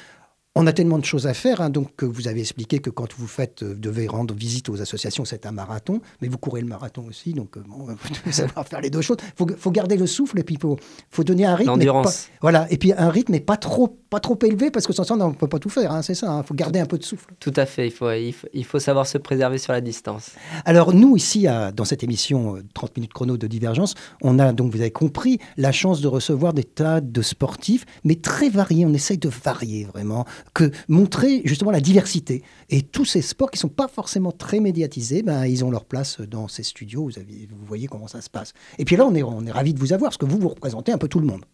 On 0.59 0.66
a 0.66 0.73
tellement 0.73 0.99
de 0.99 1.05
choses 1.05 1.27
à 1.27 1.35
faire, 1.35 1.61
hein, 1.61 1.69
donc 1.69 2.03
vous 2.03 2.29
avez 2.29 2.40
expliqué 2.40 2.79
que 2.79 2.88
quand 2.88 3.09
vous 3.19 3.27
faites, 3.27 3.62
euh, 3.62 3.75
devez 3.75 4.07
rendre 4.07 4.35
visite 4.35 4.71
aux 4.71 4.81
associations, 4.81 5.27
c'est 5.27 5.45
un 5.45 5.53
marathon, 5.53 6.01
mais 6.23 6.29
vous 6.29 6.38
courez 6.38 6.62
le 6.62 6.66
marathon 6.66 7.05
aussi, 7.07 7.35
donc 7.35 7.59
euh, 7.59 7.62
bon, 7.69 7.85
vous 7.85 8.09
devez 8.09 8.33
savoir 8.33 8.66
faire 8.66 8.81
les 8.81 8.88
deux 8.88 9.03
choses. 9.03 9.19
Il 9.38 9.55
faut, 9.59 9.71
garder 9.71 9.99
le 9.99 10.07
souffle 10.07 10.38
et 10.38 10.45
puis 10.45 10.55
il 10.55 10.59
faut, 10.59 10.79
faut, 11.11 11.25
donner 11.25 11.45
un 11.45 11.57
rythme. 11.57 11.73
L'endurance. 11.73 12.29
Voilà, 12.40 12.66
et 12.71 12.79
puis 12.79 12.95
un 12.97 13.11
rythme 13.11 13.33
n'est 13.33 13.40
pas 13.40 13.59
trop, 13.59 13.99
pas 14.09 14.19
trop 14.19 14.38
élevé 14.47 14.71
parce 14.71 14.87
que 14.87 14.95
sans 14.95 15.05
ça, 15.05 15.12
on 15.12 15.29
ne 15.29 15.35
peut 15.35 15.47
pas 15.47 15.59
tout 15.59 15.69
faire, 15.69 15.92
hein, 15.92 16.01
c'est 16.01 16.14
ça, 16.14 16.27
il 16.27 16.31
hein. 16.31 16.42
faut 16.42 16.55
garder 16.55 16.81
un 16.81 16.87
peu 16.87 16.97
de 16.97 17.05
souffle. 17.05 17.35
Tout 17.38 17.53
à 17.55 17.66
fait, 17.66 17.88
il 17.88 17.92
faut, 17.92 18.11
il 18.11 18.64
faut, 18.64 18.79
savoir 18.79 19.07
se 19.07 19.19
préserver 19.19 19.59
sur 19.59 19.75
la 19.75 19.83
distance. 19.83 20.31
Alors 20.64 20.95
nous, 20.95 21.19
ici, 21.19 21.47
dans 21.75 21.85
cette 21.85 22.03
émission 22.03 22.57
30 22.73 22.88
euh, 22.88 22.92
minutes 22.97 23.12
chrono 23.12 23.37
de 23.37 23.47
divergence, 23.47 23.95
on 24.23 24.38
a, 24.38 24.55
donc 24.55 24.73
vous 24.73 24.81
avez 24.81 24.90
compris, 24.90 25.38
la 25.59 25.71
chance 25.71 26.01
de 26.01 26.09
recevoir 26.09 26.55
des 26.55 26.64
tas 26.64 27.03
de 27.03 27.21
sportifs, 27.21 27.85
mais 28.05 28.14
très 28.14 28.49
variés, 28.49 28.87
on 28.87 28.95
essaye 28.95 29.19
de 29.19 29.29
varier 29.29 29.85
vraiment, 29.85 30.25
que 30.54 30.70
montrer 30.88 31.42
justement 31.44 31.70
la 31.70 31.80
diversité. 31.80 32.42
Et 32.70 32.82
tous 32.82 33.04
ces 33.04 33.22
sports 33.22 33.50
qui 33.50 33.59
ne 33.59 33.61
sont 33.61 33.68
pas 33.68 33.88
forcément 33.88 34.32
très 34.32 34.61
médiatisés, 34.61 35.22
ben, 35.22 35.46
ils 35.46 35.64
ont 35.64 35.70
leur 35.70 35.85
place 35.85 36.20
dans 36.20 36.48
ces 36.48 36.62
studios. 36.62 37.04
Vous, 37.04 37.18
avez, 37.18 37.48
vous 37.50 37.66
voyez 37.66 37.87
comment 37.87 38.09
ça 38.09 38.20
se 38.20 38.30
passe. 38.30 38.52
Et 38.78 38.85
puis 38.85 38.96
là, 38.96 39.06
on 39.06 39.14
est, 39.14 39.22
on 39.22 39.44
est 39.46 39.50
ravis 39.50 39.74
de 39.74 39.78
vous 39.78 39.92
avoir 39.92 40.11
parce 40.11 40.18
que 40.18 40.26
vous, 40.26 40.38
vous 40.38 40.48
représentez 40.48 40.92
un 40.92 40.98
peu 40.98 41.09
tout 41.09 41.20
le 41.20 41.26
monde. 41.26 41.44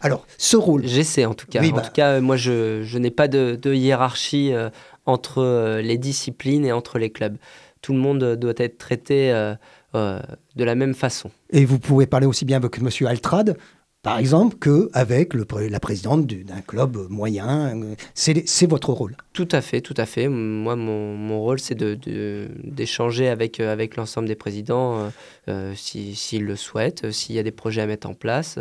Alors, 0.00 0.26
ce 0.38 0.56
rôle. 0.56 0.86
J'essaie 0.86 1.24
en 1.24 1.34
tout 1.34 1.46
cas. 1.46 1.62
en 1.62 1.70
bah 1.70 1.80
tout 1.80 1.92
cas, 1.92 2.20
moi, 2.20 2.36
je, 2.36 2.82
je 2.82 2.98
n'ai 2.98 3.10
pas 3.10 3.28
de, 3.28 3.58
hiérarchie 3.74 4.52
euh, 4.52 4.70
entre 5.04 5.38
euh, 5.38 5.82
les 5.82 5.98
disciplines 5.98 6.64
et 6.64 6.72
entre 6.72 6.98
les 6.98 7.10
clubs. 7.10 7.36
Tout 7.82 7.92
le 7.92 7.98
monde 7.98 8.36
doit 8.36 8.54
être 8.56 8.78
traité 8.78 9.30
euh, 9.32 10.20
de 10.56 10.64
la 10.64 10.74
même 10.74 10.94
façon. 10.94 11.30
Et 11.50 11.64
vous 11.64 11.78
pouvez 11.78 12.06
parler 12.06 12.26
aussi 12.26 12.44
bien 12.44 12.56
avec 12.56 12.78
M. 12.78 12.88
Altrad, 13.06 13.56
par 14.06 14.20
exemple, 14.20 14.56
qu'avec 14.60 15.34
la 15.34 15.80
présidente 15.80 16.28
d'un 16.28 16.60
club 16.60 16.96
moyen. 17.10 17.74
C'est 18.14 18.70
votre 18.70 18.92
rôle. 18.92 19.16
Tout 19.32 19.48
à 19.50 19.60
fait, 19.60 19.80
tout 19.80 19.94
à 19.96 20.06
fait. 20.06 20.28
Moi, 20.28 20.76
mon, 20.76 21.40
rôle, 21.40 21.58
c'est 21.58 21.74
d'échanger 21.74 23.24
de, 23.24 23.30
avec, 23.30 23.58
euh, 23.58 23.72
avec 23.72 23.96
l'ensemble 23.96 24.28
des 24.28 24.36
présidents 24.36 24.96
euh, 24.96 25.08
euh, 25.48 25.74
s'ils 25.74 26.44
le 26.44 26.54
souhaitent, 26.54 27.10
s'il 27.10 27.34
y 27.34 27.40
a 27.40 27.42
des 27.42 27.50
projets 27.50 27.80
à 27.80 27.86
mettre 27.86 28.08
en 28.08 28.14
place. 28.14 28.60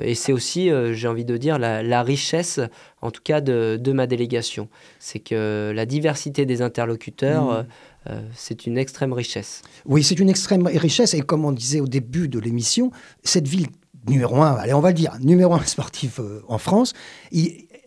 et 0.00 0.14
c'est 0.14 0.32
aussi, 0.34 0.70
j'ai 0.92 1.08
envie 1.08 1.24
de 1.24 1.38
dire, 1.38 1.58
la, 1.58 2.02
richesse, 2.02 2.60
en 3.00 3.10
tout 3.10 3.22
cas, 3.24 3.40
de, 3.40 3.78
de 3.80 3.92
ma 3.92 4.06
délégation. 4.06 4.68
C'est 4.98 5.20
que 5.20 5.72
la 5.74 5.86
diversité 5.86 6.44
des 6.44 6.60
interlocuteurs... 6.60 7.64
Mmh. 8.06 8.12
c'est 8.32 8.64
une 8.64 8.78
extrême 8.78 9.12
richesse. 9.12 9.60
Oui, 9.84 10.02
c'est 10.02 10.18
une 10.18 10.30
extrême 10.30 10.66
richesse. 10.66 11.12
Et 11.12 11.20
comme 11.20 11.44
on 11.44 11.52
disait 11.52 11.80
au 11.80 11.86
début 11.86 12.28
de 12.28 12.38
l'émission, 12.38 12.90
cette 13.22 13.46
ville 13.46 13.66
numéro 14.06 14.36
un, 14.36 14.54
allez, 14.54 14.74
on 14.74 14.80
va 14.80 14.88
le 14.88 14.94
dire, 14.94 15.16
numéro 15.20 15.54
un 15.54 15.64
sportif 15.64 16.20
euh, 16.20 16.42
en 16.48 16.58
France. 16.58 16.92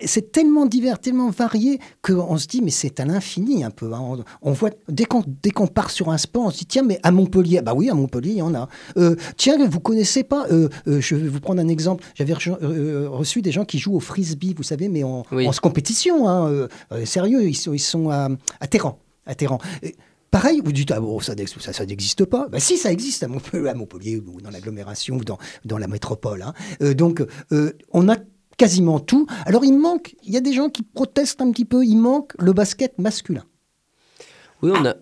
C'est 0.04 0.32
tellement 0.32 0.66
divers, 0.66 0.98
tellement 0.98 1.30
varié 1.30 1.80
qu'on 2.02 2.38
se 2.38 2.48
dit, 2.48 2.62
mais 2.64 2.72
c'est 2.72 3.00
à 3.00 3.06
l'infini 3.06 3.64
un 3.64 3.70
peu. 3.70 3.94
Hein. 3.94 4.24
On, 4.42 4.52
voit, 4.52 4.72
dès 4.90 5.06
qu'on, 5.06 5.24
dès 5.28 5.52
qu'on 5.52 5.68
part 5.68 5.92
sur 5.92 6.10
un 6.10 6.18
sport, 6.18 6.46
on 6.46 6.50
se 6.50 6.58
dit, 6.60 6.66
tiens, 6.66 6.82
mais 6.82 7.00
à 7.04 7.12
Montpellier, 7.12 7.62
bah 7.62 7.74
oui, 7.76 7.88
à 7.90 7.94
Montpellier, 7.94 8.32
il 8.32 8.38
y 8.38 8.42
en 8.42 8.56
a. 8.56 8.68
Euh, 8.98 9.16
tiens, 9.38 9.64
vous 9.64 9.80
connaissez 9.80 10.24
pas, 10.24 10.48
euh, 10.52 10.70
je 10.88 11.16
vais 11.16 11.28
vous 11.28 11.40
prendre 11.40 11.62
un 11.62 11.68
exemple, 11.68 12.04
j'avais 12.16 12.34
reçu 12.34 13.44
des 13.44 13.52
gens 13.52 13.64
qui 13.64 13.78
jouent 13.78 13.96
au 13.96 14.00
frisbee, 14.00 14.56
vous 14.56 14.64
savez, 14.64 14.90
mais 14.90 15.04
en, 15.04 15.24
compétition, 15.62 16.28
hein, 16.28 16.68
sérieux, 17.06 17.48
ils 17.48 17.56
sont, 17.56 17.74
ils 17.74 17.80
sont 17.80 18.10
à, 18.10 18.30
à 18.60 18.68
Téhéran. 18.68 18.98
À 19.28 19.36
Téhéran. 19.36 19.60
Pareil, 20.32 20.62
vous 20.64 20.72
dites, 20.72 20.92
ah 20.92 21.02
bon, 21.02 21.20
ça, 21.20 21.36
n'existe 21.36 22.24
pas. 22.24 22.48
Ben, 22.48 22.60
si, 22.60 22.78
ça 22.78 22.90
existe 22.90 23.24
à 23.24 23.28
Montpellier, 23.28 24.18
ou 24.18 24.40
dans 24.40 24.50
l'agglomération 24.50 25.18
ou 25.18 25.26
dans, 25.26 25.38
dans, 25.66 25.78
la 25.78 25.88
métropole. 25.88 26.42
Hein. 26.42 26.54
Euh, 26.82 26.94
donc, 26.94 27.22
euh, 27.52 27.74
on 27.92 28.08
a 28.08 28.16
quasiment 28.58 29.02
tout. 29.02 29.28
Alors, 29.46 29.66
il 29.66 29.78
manque, 29.78 30.16
il 30.24 30.34
y 30.34 30.38
a 30.38 30.42
des 30.42 30.54
gens 30.54 30.70
qui 30.70 30.84
protestent 30.84 31.42
un 31.42 31.52
petit 31.52 31.66
peu, 31.66 31.84
il 31.84 31.98
manque 31.98 32.34
le 32.40 32.54
basket 32.54 32.98
masculin. 32.98 33.44
Oui, 34.62 34.72
on 34.76 34.86
a, 34.86 34.94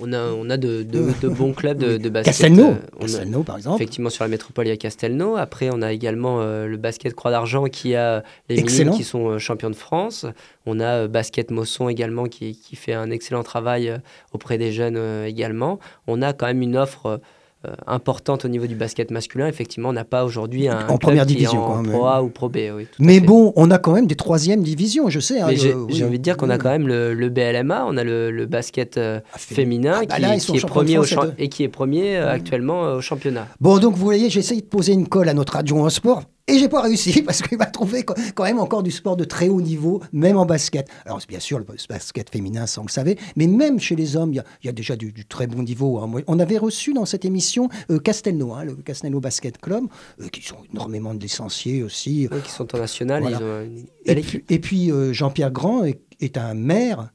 on, 0.00 0.12
a, 0.12 0.22
on 0.32 0.50
a 0.50 0.56
de, 0.58 0.82
de, 0.82 1.28
bons 1.28 1.54
clubs 1.54 1.78
de, 1.78 1.96
de 1.96 2.08
basket. 2.10 2.32
Castelnau, 2.32 2.72
euh, 2.72 3.00
Castelnau 3.00 3.42
par 3.42 3.56
exemple. 3.56 3.76
Effectivement, 3.76 4.10
sur 4.10 4.24
la 4.24 4.28
métropole, 4.28 4.66
il 4.66 4.70
y 4.70 4.72
a 4.72 4.76
Castelnau. 4.76 5.36
Après, 5.36 5.70
on 5.72 5.80
a 5.80 5.92
également 5.92 6.40
euh, 6.40 6.66
le 6.66 6.76
basket 6.76 7.14
Croix 7.14 7.30
d'Argent 7.30 7.64
qui 7.64 7.94
a 7.94 8.22
les 8.50 8.62
minimes 8.62 8.90
qui 8.90 9.04
sont 9.04 9.28
euh, 9.28 9.38
champions 9.38 9.70
de 9.70 9.76
France. 9.76 10.26
On 10.66 10.78
a 10.80 11.08
Basket 11.08 11.50
Mosson 11.50 11.88
également 11.88 12.24
qui, 12.24 12.58
qui, 12.58 12.76
fait 12.76 12.92
un 12.92 13.10
excellent 13.10 13.42
travail 13.42 13.98
auprès 14.32 14.58
des 14.58 14.72
jeunes 14.72 14.98
également. 15.24 15.78
On 16.06 16.20
a 16.20 16.34
quand 16.34 16.46
même 16.46 16.60
une 16.60 16.76
offre 16.76 17.20
euh, 17.66 17.72
importante 17.88 18.44
au 18.44 18.48
niveau 18.48 18.68
du 18.68 18.76
basket 18.76 19.10
masculin. 19.10 19.48
Effectivement, 19.48 19.88
on 19.88 19.92
n'a 19.92 20.04
pas 20.04 20.24
aujourd'hui 20.24 20.68
un 20.68 20.86
en 20.86 20.96
première 20.96 21.26
division, 21.26 21.60
en 21.64 21.82
Pro 21.82 22.06
A 22.06 22.22
ou 22.22 22.28
Pro 22.28 22.48
B. 22.48 22.58
mais 23.00 23.18
bon, 23.18 23.52
on 23.56 23.72
a 23.72 23.78
quand 23.78 23.92
même 23.92 24.06
des 24.06 24.14
troisièmes 24.14 24.62
divisions, 24.62 25.10
je 25.10 25.18
sais. 25.18 25.40
Hein, 25.40 25.48
j'ai 25.56 26.04
envie 26.04 26.18
de 26.18 26.22
dire 26.22 26.36
qu'on 26.36 26.50
a 26.50 26.58
quand 26.58 26.70
même 26.70 26.86
le, 26.86 27.28
BLMA, 27.28 27.84
on 27.84 27.96
a 27.96 28.04
le, 28.04 28.46
basket 28.46 28.96
euh, 28.96 29.18
ah, 29.32 29.38
féminin 29.38 30.02
ah, 30.08 30.20
bah 30.20 30.36
qui, 30.36 30.56
est 30.56 30.66
premier 30.66 31.00
et 31.36 31.48
qui 31.48 31.64
est 31.64 31.68
premier 31.68 32.16
euh, 32.16 32.30
actuellement 32.30 32.94
au 32.94 33.00
championnat. 33.00 33.48
Bon, 33.60 33.78
donc 33.78 33.96
vous 33.96 34.04
voyez, 34.04 34.30
j'essaie 34.30 34.54
de 34.54 34.62
poser 34.62 34.92
une 34.92 35.08
colle 35.08 35.28
à 35.28 35.34
notre 35.34 35.56
adjoint 35.56 35.86
au 35.86 35.90
sport. 35.90 36.22
Et 36.48 36.58
j'ai 36.58 36.68
pas 36.68 36.80
réussi 36.80 37.22
parce 37.26 37.42
qu'il 37.42 37.58
va 37.58 37.66
trouver 37.66 38.04
quand 38.04 38.44
même 38.44 38.58
encore 38.58 38.82
du 38.82 38.90
sport 38.90 39.16
de 39.16 39.24
très 39.24 39.48
haut 39.48 39.60
niveau, 39.60 40.02
même 40.12 40.38
en 40.38 40.46
basket. 40.46 40.88
Alors 41.04 41.20
bien 41.28 41.40
sûr, 41.40 41.58
le 41.58 41.66
basket 41.88 42.30
féminin, 42.30 42.66
ça 42.66 42.80
on 42.80 42.84
le 42.84 42.90
savait, 42.90 43.16
mais 43.36 43.46
même 43.46 43.78
chez 43.78 43.94
les 43.94 44.16
hommes, 44.16 44.32
il 44.32 44.42
y, 44.64 44.68
a 44.68 44.72
déjà 44.72 44.96
du, 44.96 45.12
très 45.26 45.46
bon 45.46 45.62
niveau. 45.62 45.98
Hein. 45.98 46.10
On 46.26 46.38
avait 46.38 46.58
reçu 46.58 46.94
dans 46.94 47.04
cette 47.04 47.26
émission 47.26 47.68
euh, 47.90 47.98
Castelnau, 47.98 48.54
hein, 48.54 48.64
le 48.64 48.74
Castelnau 48.76 49.20
Basket 49.20 49.58
Club, 49.58 49.84
euh, 50.20 50.28
qui 50.28 50.42
sont 50.42 50.56
énormément 50.72 51.14
de 51.14 51.20
licenciés 51.20 51.82
aussi. 51.82 52.28
qui 52.44 52.50
sont 52.50 52.74
en 52.74 52.78
national, 52.78 53.24
ils 53.28 53.36
ont 53.36 53.62
une 53.62 53.86
belle 54.06 54.18
et, 54.18 54.22
puis, 54.22 54.44
et 54.48 54.58
puis 54.58 54.90
euh, 54.90 55.12
Jean-Pierre 55.12 55.50
Grand 55.50 55.84
est, 55.84 56.36
un 56.38 56.54
maire 56.54 57.10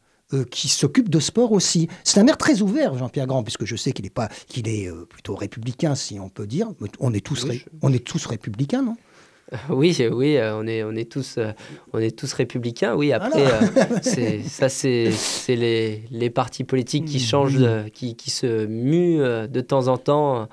qui 0.50 0.68
s'occupe 0.68 1.10
de 1.10 1.20
sport 1.20 1.52
aussi. 1.52 1.88
C'est 2.04 2.20
un 2.20 2.24
maire 2.24 2.40
très 2.40 2.64
ouvert, 2.64 2.98
Jean-Pierre 2.98 3.28
Grand, 3.28 3.44
puisque 3.44 3.66
je 3.66 3.76
sais 3.76 3.92
qu'il 3.92 4.08
est, 4.08 4.10
pas, 4.10 4.30
qu'il 4.48 4.68
est 4.68 4.90
plutôt 5.08 5.36
républicain, 5.36 5.94
si 5.94 6.20
on 6.20 6.30
peut 6.30 6.48
dire. 6.48 6.70
On 7.00 7.14
est 7.14 7.24
tous, 7.24 7.46
on 7.84 7.94
est 7.94 8.04
tous 8.04 8.26
républicains, 8.26 8.82
non? 8.82 8.96
Oui, 9.70 9.96
oui, 10.12 10.38
euh, 10.38 10.56
on 10.58 10.68
est, 10.68 10.84
on 10.84 10.92
est 10.92 11.10
tous, 11.10 11.38
euh, 11.38 11.52
on 11.94 12.00
est 12.00 12.18
tous 12.18 12.32
républicains. 12.34 12.96
Oui, 12.96 13.14
après, 13.14 13.46
euh, 13.46 14.00
c'est, 14.02 14.42
ça, 14.42 14.70
c'est, 14.70 15.12
c'est 15.12 15.56
les, 15.56 16.04
les, 16.12 16.30
partis 16.30 16.64
politiques 16.64 17.06
qui 17.06 17.18
mmh. 17.18 17.28
changent, 17.28 17.66
qui, 17.94 18.16
qui 18.16 18.30
se 18.30 18.66
muent 18.66 19.48
de 19.48 19.62
temps 19.62 19.88
en 19.88 19.98
temps. 19.98 20.48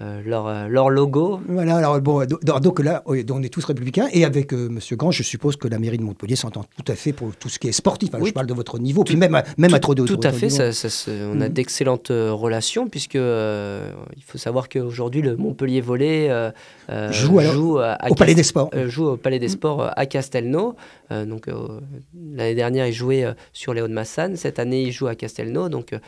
Euh, 0.00 0.22
leur, 0.24 0.46
euh, 0.46 0.68
leur, 0.68 0.88
logo. 0.88 1.40
Voilà, 1.48 1.78
alors 1.78 2.00
bon, 2.00 2.24
donc 2.24 2.78
là, 2.78 3.02
on 3.06 3.42
est 3.42 3.52
tous 3.52 3.64
républicains, 3.64 4.06
et 4.12 4.24
avec 4.24 4.52
euh, 4.52 4.68
Monsieur 4.68 4.94
Grand, 4.94 5.10
je 5.10 5.24
suppose 5.24 5.56
que 5.56 5.66
la 5.66 5.80
mairie 5.80 5.98
de 5.98 6.04
Montpellier 6.04 6.36
s'entend 6.36 6.62
tout 6.62 6.92
à 6.92 6.94
fait 6.94 7.12
pour 7.12 7.34
tout 7.34 7.48
ce 7.48 7.58
qui 7.58 7.66
est 7.66 7.72
sportif. 7.72 8.14
Alors, 8.14 8.24
Je 8.24 8.32
parle 8.32 8.46
de 8.46 8.54
votre 8.54 8.78
niveau, 8.78 9.02
puis 9.02 9.16
même, 9.16 9.42
même 9.58 9.74
à 9.74 9.80
trop 9.80 9.96
de 9.96 10.04
Tout 10.04 10.20
à 10.22 10.30
fait, 10.30 10.48
ça, 10.48 10.70
on 11.32 11.40
a 11.40 11.48
mm. 11.48 11.52
d'excellentes 11.52 12.12
relations, 12.12 12.88
puisque 12.88 13.16
il 13.16 14.22
faut 14.24 14.38
savoir 14.38 14.68
qu'aujourd'hui, 14.68 15.22
le 15.22 15.36
Montpellier 15.36 15.80
Volley 15.80 16.30
joue, 17.10 17.40
au 17.80 18.14
Palais 18.14 18.36
des 18.36 18.44
Sports. 18.44 18.70
joue 18.86 19.08
au 19.08 19.16
Palais 19.16 19.40
des 19.40 19.46
mm. 19.46 19.50
Sports 19.50 19.90
à 19.96 20.06
Castelnau. 20.06 20.76
donc 21.10 21.48
l'année 22.32 22.54
dernière, 22.54 22.86
il 22.86 22.92
jouait 22.92 23.26
sur 23.52 23.74
les 23.74 23.82
Hauts-de-Massane. 23.82 24.36
Cette 24.36 24.60
année, 24.60 24.82
il 24.82 24.92
joue 24.92 25.08
à 25.08 25.16
Castelnau. 25.16 25.68
Donc 25.68 25.98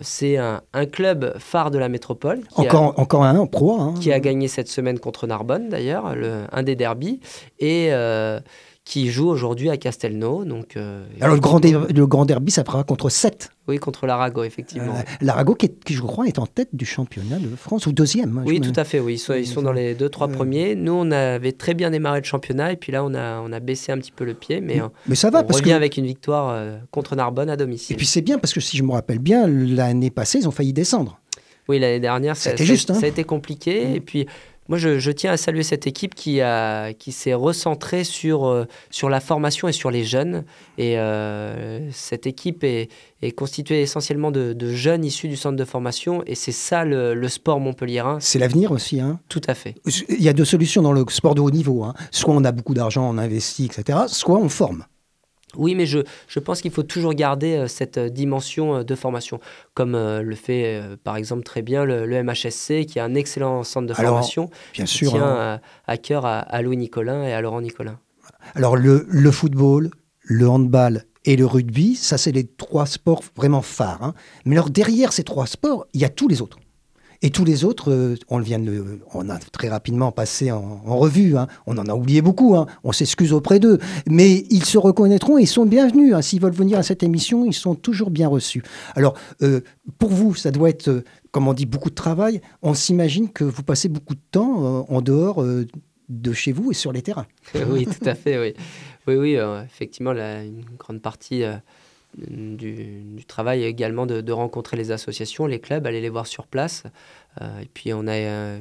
c'est 0.00 0.36
un, 0.36 0.60
un, 0.72 0.86
club 0.86 1.34
phare 1.38 1.72
de 1.72 1.78
la 1.78 1.88
métropole. 1.88 2.42
Encore, 2.54 2.94
encore 2.98 3.24
un 3.24 3.31
Hein. 3.32 3.94
Qui 4.00 4.12
a 4.12 4.20
gagné 4.20 4.48
cette 4.48 4.68
semaine 4.68 4.98
contre 4.98 5.26
Narbonne, 5.26 5.68
d'ailleurs, 5.68 6.06
un 6.52 6.62
des 6.62 6.76
derbies. 6.76 7.20
Et. 7.58 7.88
Euh, 7.92 8.40
qui 8.84 9.10
joue 9.10 9.28
aujourd'hui 9.28 9.70
à 9.70 9.76
Castelnau. 9.76 10.44
Donc, 10.44 10.76
euh, 10.76 11.04
Alors 11.20 11.36
le 11.36 11.40
grand, 11.40 11.64
le 11.64 12.06
grand 12.06 12.24
derby, 12.24 12.50
ça 12.50 12.64
fera 12.64 12.82
contre 12.82 13.10
7. 13.10 13.50
Oui, 13.68 13.78
contre 13.78 14.06
l'Arago, 14.06 14.42
effectivement. 14.42 14.96
Euh, 14.96 15.02
L'Arago, 15.20 15.54
qui, 15.54 15.68
qui, 15.68 15.94
je 15.94 16.02
crois, 16.02 16.26
est 16.26 16.40
en 16.40 16.46
tête 16.46 16.70
du 16.72 16.84
championnat 16.84 17.38
de 17.38 17.54
France, 17.54 17.86
ou 17.86 17.92
deuxième. 17.92 18.38
Hein, 18.38 18.44
oui, 18.44 18.60
tout 18.60 18.72
à 18.74 18.82
fait, 18.82 18.98
oui. 18.98 19.14
Ils 19.14 19.18
sont, 19.18 19.34
ils 19.34 19.46
sont 19.46 19.62
dans 19.62 19.72
les 19.72 19.94
deux, 19.94 20.08
trois 20.08 20.26
premiers. 20.26 20.74
Nous, 20.74 20.92
on 20.92 21.12
avait 21.12 21.52
très 21.52 21.74
bien 21.74 21.90
démarré 21.90 22.18
le 22.18 22.24
championnat, 22.24 22.72
et 22.72 22.76
puis 22.76 22.90
là, 22.90 23.04
on 23.04 23.14
a, 23.14 23.40
on 23.40 23.52
a 23.52 23.60
baissé 23.60 23.92
un 23.92 23.98
petit 23.98 24.10
peu 24.10 24.24
le 24.24 24.34
pied, 24.34 24.60
mais, 24.60 24.80
mais 25.06 25.14
ça 25.14 25.30
va, 25.30 25.40
on 25.40 25.44
parce 25.44 25.60
revient 25.60 25.74
avec 25.74 25.96
une 25.96 26.06
victoire 26.06 26.80
contre 26.90 27.14
Narbonne 27.14 27.50
à 27.50 27.56
domicile. 27.56 27.94
Et 27.94 27.96
puis 27.96 28.06
c'est 28.06 28.22
bien, 28.22 28.38
parce 28.38 28.52
que 28.52 28.60
si 28.60 28.76
je 28.76 28.82
me 28.82 28.90
rappelle 28.90 29.20
bien, 29.20 29.46
l'année 29.46 30.10
passée, 30.10 30.38
ils 30.40 30.48
ont 30.48 30.52
failli 30.52 30.72
descendre. 30.72 31.20
Oui, 31.68 31.78
l'année 31.78 32.00
dernière, 32.00 32.36
ça, 32.36 32.56
juste, 32.56 32.90
hein. 32.90 32.94
ça, 32.94 33.06
a 33.06 33.08
été 33.08 33.24
compliqué. 33.24 33.86
Mm. 33.86 33.94
Et 33.94 34.00
puis, 34.00 34.26
moi, 34.68 34.78
je, 34.78 35.10
tiens 35.10 35.32
à 35.32 35.36
saluer 35.36 35.64
cette 35.64 35.86
équipe 35.86 36.14
qui, 36.14 36.40
a, 36.40 36.92
qui 36.94 37.10
s'est 37.10 37.34
recentrée 37.34 38.04
sur, 38.04 38.46
euh, 38.46 38.64
sur 38.90 39.10
la 39.10 39.20
formation 39.20 39.66
et 39.68 39.72
sur 39.72 39.90
les 39.90 40.04
jeunes. 40.04 40.44
Et 40.78 40.98
euh, 40.98 41.90
cette 41.90 42.26
équipe 42.26 42.62
est, 42.62 42.88
est, 43.22 43.32
constituée 43.32 43.82
essentiellement 43.82 44.30
de, 44.30 44.56
jeunes 44.72 45.04
issus 45.04 45.28
du 45.28 45.36
centre 45.36 45.56
de 45.56 45.64
formation. 45.64 46.22
Et 46.26 46.36
c'est 46.36 46.52
ça 46.52 46.84
le, 46.84 47.28
sport 47.28 47.58
montpelliérain. 47.58 48.18
C'est 48.20 48.38
l'avenir 48.38 48.70
aussi. 48.70 49.00
Hein. 49.00 49.18
Tout 49.28 49.42
à 49.48 49.54
fait. 49.54 49.74
Il 50.08 50.22
y 50.22 50.28
a 50.28 50.32
deux 50.32 50.44
solutions 50.44 50.80
dans 50.80 50.92
le 50.92 51.04
sport 51.08 51.34
de 51.34 51.40
haut 51.40 51.50
niveau. 51.50 51.82
Hein. 51.82 51.94
Soit 52.10 52.32
on 52.32 52.44
a 52.44 52.52
beaucoup 52.52 52.74
d'argent, 52.74 53.08
on 53.08 53.18
investit, 53.18 53.66
etc. 53.66 53.98
Soit 54.06 54.38
on 54.38 54.48
forme. 54.48 54.84
Oui, 55.56 55.74
mais 55.74 55.86
je, 55.86 56.00
je 56.28 56.38
pense 56.38 56.60
qu'il 56.60 56.70
faut 56.70 56.82
toujours 56.82 57.14
garder 57.14 57.56
euh, 57.56 57.66
cette 57.68 57.98
euh, 57.98 58.08
dimension 58.08 58.76
euh, 58.76 58.84
de 58.84 58.94
formation, 58.94 59.40
comme 59.74 59.92
le 59.92 60.34
fait 60.34 60.82
par 61.04 61.16
exemple 61.16 61.42
très 61.42 61.62
bien 61.62 61.84
le, 61.84 62.22
MHSC, 62.22 62.86
qui 62.86 62.98
est 62.98 63.00
un 63.00 63.14
excellent 63.14 63.62
centre 63.62 63.86
de 63.86 63.94
formation, 63.94 64.50
bien 64.74 64.84
qui 64.84 64.94
sûr, 64.94 65.10
tient 65.10 65.24
hein. 65.24 65.60
à, 65.86 65.96
cœur 65.96 66.26
à, 66.26 66.62
Louis 66.62 66.76
Nicolin 66.76 67.24
et 67.24 67.32
à 67.32 67.40
Laurent 67.40 67.60
Nicolin. 67.60 67.98
Alors 68.54 68.76
le, 68.76 69.06
le 69.08 69.30
football, 69.30 69.90
le 70.22 70.48
handball 70.48 71.04
et 71.24 71.36
le 71.36 71.46
rugby, 71.46 71.94
ça 71.94 72.18
c'est 72.18 72.32
les 72.32 72.46
trois 72.46 72.86
sports 72.86 73.22
vraiment 73.36 73.62
phares. 73.62 74.02
Hein. 74.02 74.14
Mais 74.44 74.56
alors 74.56 74.70
derrière 74.70 75.12
ces 75.12 75.24
trois 75.24 75.46
sports, 75.46 75.86
il 75.94 76.00
y 76.00 76.04
a 76.04 76.08
tous 76.08 76.28
les 76.28 76.42
autres. 76.42 76.58
Et 77.22 77.30
tous 77.30 77.44
les 77.44 77.64
autres, 77.64 77.92
euh, 77.92 78.16
on 78.28 78.40
vient 78.40 78.58
de, 78.58 78.98
on 79.14 79.28
a 79.30 79.38
très 79.38 79.68
rapidement 79.68 80.10
passé 80.10 80.50
en, 80.50 80.80
revue. 80.84 81.36
Hein. 81.36 81.46
On 81.66 81.78
en 81.78 81.86
a 81.86 81.94
oublié 81.94 82.20
beaucoup. 82.20 82.56
Hein. 82.56 82.66
On 82.82 82.90
s'excuse 82.90 83.32
auprès 83.32 83.60
d'eux, 83.60 83.78
mais 84.08 84.44
ils 84.50 84.64
se 84.64 84.76
reconnaîtront 84.76 85.38
et 85.38 85.42
ils 85.42 85.46
sont 85.46 85.64
bienvenus. 85.64 86.14
Hein. 86.14 86.22
S'ils 86.22 86.40
veulent 86.40 86.52
venir 86.52 86.78
à 86.78 86.82
cette 86.82 87.04
émission, 87.04 87.44
ils 87.44 87.54
sont 87.54 87.76
toujours 87.76 88.10
bien 88.10 88.26
reçus. 88.26 88.64
Alors, 88.96 89.14
euh, 89.42 89.60
pour 89.98 90.10
vous, 90.10 90.34
ça 90.34 90.50
doit 90.50 90.68
être, 90.68 90.88
euh, 90.88 91.04
comme 91.30 91.46
on 91.46 91.54
dit, 91.54 91.66
beaucoup 91.66 91.90
de 91.90 91.94
travail. 91.94 92.40
On 92.60 92.74
s'imagine 92.74 93.30
que 93.30 93.44
vous 93.44 93.62
passez 93.62 93.88
beaucoup 93.88 94.14
de 94.14 94.20
temps 94.32 94.86
en 94.88 95.00
dehors 95.00 95.44
de 96.08 96.32
chez 96.32 96.52
vous 96.52 96.72
et 96.72 96.74
sur 96.74 96.92
les 96.92 97.02
terrains. 97.02 97.26
oui, 97.70 97.86
tout 97.86 98.06
à 98.08 98.14
fait. 98.14 98.38
Oui, 98.38 98.54
oui, 99.06 99.16
oui 99.16 99.38
effectivement, 99.64 100.12
une 100.12 100.64
grande 100.78 101.00
partie 101.00 101.44
du, 102.16 103.24
travail 103.26 103.64
également 103.64 104.06
de, 104.06 104.32
rencontrer 104.32 104.76
les 104.76 104.90
associations, 104.90 105.46
les 105.46 105.60
clubs, 105.60 105.86
aller 105.86 106.00
les 106.00 106.08
voir 106.08 106.26
sur 106.26 106.46
place. 106.46 106.84
Euh, 107.40 107.60
et 107.60 107.68
puis 107.72 107.92
on 107.92 108.06
a, 108.06 108.12
euh, 108.12 108.58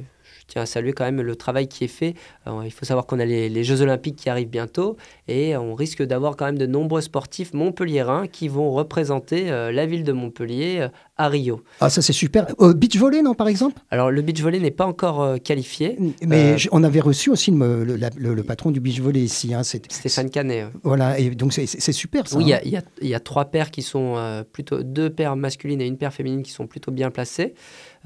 tiens 0.51 0.63
à 0.63 0.65
saluer 0.65 0.91
quand 0.91 1.05
même 1.05 1.21
le 1.21 1.35
travail 1.35 1.67
qui 1.67 1.85
est 1.85 1.87
fait. 1.87 2.13
Euh, 2.45 2.61
il 2.65 2.71
faut 2.71 2.85
savoir 2.85 3.05
qu'on 3.05 3.19
a 3.19 3.25
les, 3.25 3.63
Jeux 3.63 3.81
Olympiques 3.81 4.17
qui 4.17 4.29
arrivent 4.29 4.49
bientôt 4.49 4.97
et 5.27 5.55
on 5.55 5.75
risque 5.75 6.03
d'avoir 6.03 6.35
quand 6.35 6.45
même 6.45 6.57
de 6.57 6.65
nombreux 6.65 7.01
sportifs 7.01 7.53
montpelliérains 7.53 8.27
qui 8.27 8.47
vont 8.47 8.71
représenter 8.71 9.49
la 9.49 9.85
ville 9.85 10.03
de 10.03 10.11
Montpellier 10.11 10.87
à 11.15 11.27
Rio. 11.27 11.61
Ah, 11.79 11.89
ça 11.89 12.01
c'est 12.01 12.13
super. 12.13 12.47
beach 12.75 12.97
volley, 12.97 13.21
non, 13.21 13.35
par 13.35 13.47
exemple? 13.47 13.79
Alors 13.91 14.09
le 14.09 14.21
beach 14.21 14.41
volley 14.41 14.59
n'est 14.59 14.71
pas 14.71 14.85
encore 14.85 15.39
qualifié. 15.43 15.97
Mais 16.25 16.55
on 16.71 16.83
avait 16.83 16.99
reçu 16.99 17.29
aussi 17.29 17.51
le, 17.51 18.41
patron 18.41 18.71
du 18.71 18.79
beach 18.79 18.99
volley 18.99 19.21
ici. 19.21 19.53
Hein, 19.53 19.63
Stéphane 19.63 20.29
Canet. 20.29 20.67
Voilà, 20.83 21.19
et 21.19 21.29
donc 21.29 21.53
c'est 21.53 21.91
super 21.91 22.27
ça. 22.27 22.37
Oui, 22.37 22.45
il 22.65 22.71
y, 22.71 23.05
y, 23.05 23.09
y, 23.09 23.13
a 23.13 23.19
trois 23.19 23.45
paires 23.45 23.69
qui 23.69 23.83
sont 23.83 24.43
plutôt, 24.51 24.81
deux 24.83 25.09
paires 25.09 25.35
masculines 25.35 25.81
et 25.81 25.85
une 25.85 25.97
paire 25.97 26.13
féminine 26.13 26.43
qui 26.43 26.51
sont 26.51 26.67
plutôt 26.67 26.91
bien 26.91 27.11
placées. 27.11 27.53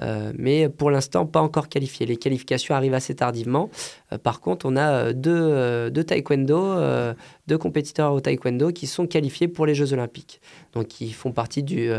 Euh, 0.02 0.34
mais 0.38 0.70
pour 0.70 0.92
l'instant 0.92 1.26
pas 1.26 1.42
encore 1.42 1.70
qualifié. 1.70 2.06
Les 2.06 2.18
qualifications 2.18 2.76
arrivent 2.76 2.94
assez 2.94 3.16
tardivement. 3.16 3.70
Euh, 4.12 4.18
par 4.18 4.40
contre, 4.40 4.66
on 4.66 4.76
a 4.76 4.92
euh, 4.92 5.14
deux, 5.14 5.92
deux 5.92 6.04
taekwondo, 6.04 6.76
deux 7.48 7.58
compétiteurs 7.58 8.14
au 8.14 8.20
taekwondo 8.20 8.72
qui 8.72 8.88
sont 8.88 9.08
qualifiés 9.08 9.48
pour 9.48 9.66
les 9.66 9.76
Jeux 9.76 9.94
olympiques. 9.94 10.42
Donc 10.74 11.02
ils 11.02 11.14
font 11.14 11.32
partie 11.32 11.64
du, 11.64 11.92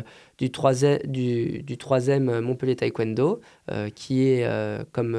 troisième, 0.53 2.41
Montpellier 2.41 2.77
Taekwondo, 2.77 3.41
qui 3.95 4.29
est 4.29 4.47
comme 4.93 5.17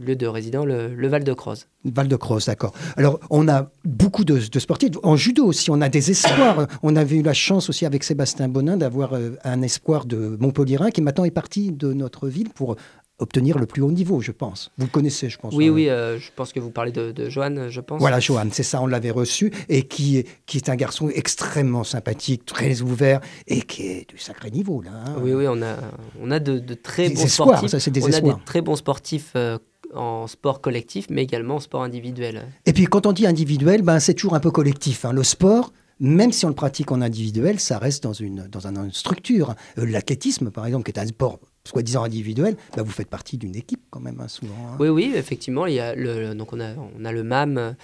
lieu 0.00 0.16
de 0.16 0.26
résident 0.26 0.64
le, 0.64 1.08
Val 1.08 1.24
de 1.24 1.32
Croze. 1.32 1.68
Val 1.84 2.08
de 2.08 2.16
Croze, 2.16 2.46
d'accord. 2.46 2.72
Alors 2.96 3.20
on 3.30 3.48
a 3.48 3.70
beaucoup 3.84 4.24
de, 4.24 4.40
sportifs. 4.58 4.92
En 5.02 5.16
judo 5.16 5.44
aussi, 5.44 5.70
on 5.70 5.80
a 5.80 5.88
des 5.88 6.10
espoirs. 6.10 6.66
on 6.82 6.96
avait 6.96 7.16
eu 7.16 7.22
la 7.22 7.34
chance 7.34 7.68
aussi 7.68 7.84
avec 7.86 8.04
Sébastien 8.04 8.48
Bonin 8.48 8.76
d'avoir 8.76 9.12
un 9.44 9.62
espoir 9.62 10.06
de 10.06 10.36
Montpellierin 10.40 10.90
qui 10.90 11.02
maintenant 11.02 11.24
est 11.24 11.30
parti 11.30 11.72
de 11.72 11.92
notre 11.92 12.28
ville 12.28 12.50
pour 12.50 12.76
obtenir 13.18 13.58
le 13.58 13.66
plus 13.66 13.82
haut 13.82 13.90
niveau, 13.90 14.20
je 14.20 14.32
pense. 14.32 14.70
Vous 14.76 14.86
le 14.86 14.90
connaissez, 14.90 15.28
je 15.28 15.38
pense. 15.38 15.54
Oui, 15.54 15.68
hein. 15.68 15.72
oui, 15.72 15.88
euh, 15.88 16.18
je 16.18 16.30
pense 16.34 16.52
que 16.52 16.60
vous 16.60 16.70
parlez 16.70 16.92
de, 16.92 17.12
de 17.12 17.30
Johan, 17.30 17.68
je 17.70 17.80
pense. 17.80 18.00
Voilà, 18.00 18.20
Johan, 18.20 18.46
c'est 18.52 18.62
ça, 18.62 18.82
on 18.82 18.86
l'avait 18.86 19.10
reçu, 19.10 19.52
et 19.68 19.84
qui 19.84 20.18
est, 20.18 20.28
qui 20.44 20.58
est 20.58 20.68
un 20.68 20.76
garçon 20.76 21.08
extrêmement 21.08 21.84
sympathique, 21.84 22.44
très 22.44 22.82
ouvert, 22.82 23.20
et 23.46 23.62
qui 23.62 23.86
est 23.86 24.10
du 24.10 24.18
sacré 24.18 24.50
niveau, 24.50 24.82
là. 24.82 24.90
Hein. 24.92 25.16
Oui, 25.22 25.32
oui, 25.32 25.46
on 25.48 25.62
a, 25.62 25.76
on 26.20 26.30
a 26.30 26.38
de, 26.38 26.74
très 26.74 27.08
bons 27.08 27.26
sportifs. 27.26 27.70
Ça, 27.70 27.90
des 27.90 28.02
on 28.02 28.12
a 28.12 28.20
des 28.20 28.32
très 28.44 28.60
bons 28.60 28.76
sportifs 28.76 29.32
euh, 29.34 29.58
en 29.94 30.26
sport 30.26 30.60
collectif, 30.60 31.06
mais 31.08 31.22
également 31.22 31.56
en 31.56 31.60
sport 31.60 31.82
individuel. 31.82 32.46
Et 32.66 32.72
puis, 32.72 32.84
quand 32.84 33.06
on 33.06 33.12
dit 33.12 33.26
individuel, 33.26 33.82
ben, 33.82 33.98
c'est 33.98 34.14
toujours 34.14 34.34
un 34.34 34.40
peu 34.40 34.50
collectif. 34.50 35.06
Hein. 35.06 35.12
Le 35.12 35.22
sport, 35.22 35.72
même 36.00 36.32
si 36.32 36.44
on 36.44 36.48
le 36.48 36.54
pratique 36.54 36.92
en 36.92 37.00
individuel, 37.00 37.60
ça 37.60 37.78
reste 37.78 38.02
dans 38.02 38.12
une, 38.12 38.46
dans 38.48 38.66
une 38.66 38.92
structure. 38.92 39.54
Euh, 39.78 39.86
l'athlétisme, 39.86 40.50
par 40.50 40.66
exemple, 40.66 40.84
qui 40.84 40.98
est 40.98 41.02
un 41.02 41.06
sport 41.06 41.38
soi-disant 41.66 42.04
individuel, 42.04 42.56
bah 42.76 42.82
vous 42.82 42.90
faites 42.90 43.08
partie 43.08 43.36
d'une 43.36 43.56
équipe 43.56 43.82
quand 43.90 44.00
même, 44.00 44.20
hein, 44.20 44.28
souvent. 44.28 44.54
Hein. 44.68 44.76
Oui, 44.78 44.88
oui, 44.88 45.12
effectivement. 45.14 45.66
Il 45.66 45.74
y 45.74 45.80
a 45.80 45.94
le, 45.94 46.34
donc 46.34 46.52
on 46.52 46.60
a, 46.60 46.74
on 46.98 47.04
a 47.04 47.12
le 47.12 47.22
MAM, 47.22 47.76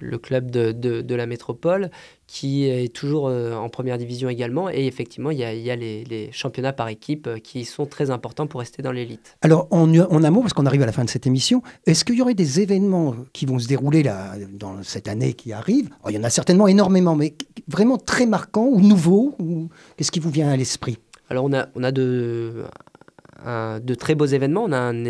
le, 0.00 0.18
club 0.18 0.50
de, 0.50 0.72
de, 0.72 1.14
la 1.14 1.26
métropole, 1.26 1.90
qui 2.26 2.64
est 2.64 2.92
toujours 2.94 3.28
euh, 3.28 3.54
en 3.54 3.68
première 3.68 3.98
division 3.98 4.28
également. 4.28 4.70
Et 4.70 4.86
effectivement, 4.86 5.30
il 5.30 5.38
y 5.38 5.44
a, 5.44 5.52
il 5.52 5.62
y 5.62 5.70
a 5.70 5.76
les, 5.76 6.04
les, 6.04 6.30
championnats 6.32 6.72
par 6.72 6.88
équipe 6.88 7.26
euh, 7.26 7.38
qui 7.38 7.64
sont 7.64 7.86
très 7.86 8.10
importants 8.10 8.46
pour 8.46 8.60
rester 8.60 8.82
dans 8.82 8.92
l'élite. 8.92 9.36
Alors, 9.42 9.66
en, 9.70 9.92
en 9.92 10.24
un 10.24 10.30
mot, 10.30 10.40
parce 10.40 10.52
qu'on 10.52 10.66
arrive 10.66 10.82
à 10.82 10.86
la 10.86 10.92
fin 10.92 11.04
de 11.04 11.10
cette 11.10 11.26
émission, 11.26 11.62
est-ce 11.86 12.04
qu'il 12.04 12.16
y 12.16 12.22
aurait 12.22 12.34
des 12.34 12.60
événements 12.60 13.16
qui 13.32 13.46
vont 13.46 13.58
se 13.58 13.66
dérouler 13.66 14.02
là, 14.02 14.34
dans 14.52 14.82
cette 14.82 15.08
année 15.08 15.34
qui 15.34 15.52
arrive? 15.52 15.90
Il 16.08 16.14
y 16.14 16.18
en 16.18 16.24
a 16.24 16.30
certainement 16.30 16.68
énormément, 16.68 17.16
mais 17.16 17.34
vraiment 17.66 17.98
très 17.98 18.26
marquants 18.26 18.68
ou 18.70 18.80
nouveaux 18.80 19.34
ou... 19.38 19.68
Qu'est-ce 19.96 20.12
qui 20.12 20.20
vous 20.20 20.30
vient 20.30 20.48
à 20.48 20.56
l'esprit? 20.56 20.98
Alors 21.28 21.44
on 21.44 21.52
a, 21.52 21.68
on 21.74 21.82
a 21.84 21.92
de, 21.92 22.64
de 23.44 23.94
très 23.94 24.14
beaux 24.14 24.26
événements. 24.26 24.64
On 24.64 24.72
a 24.72 24.78
un, 24.78 25.04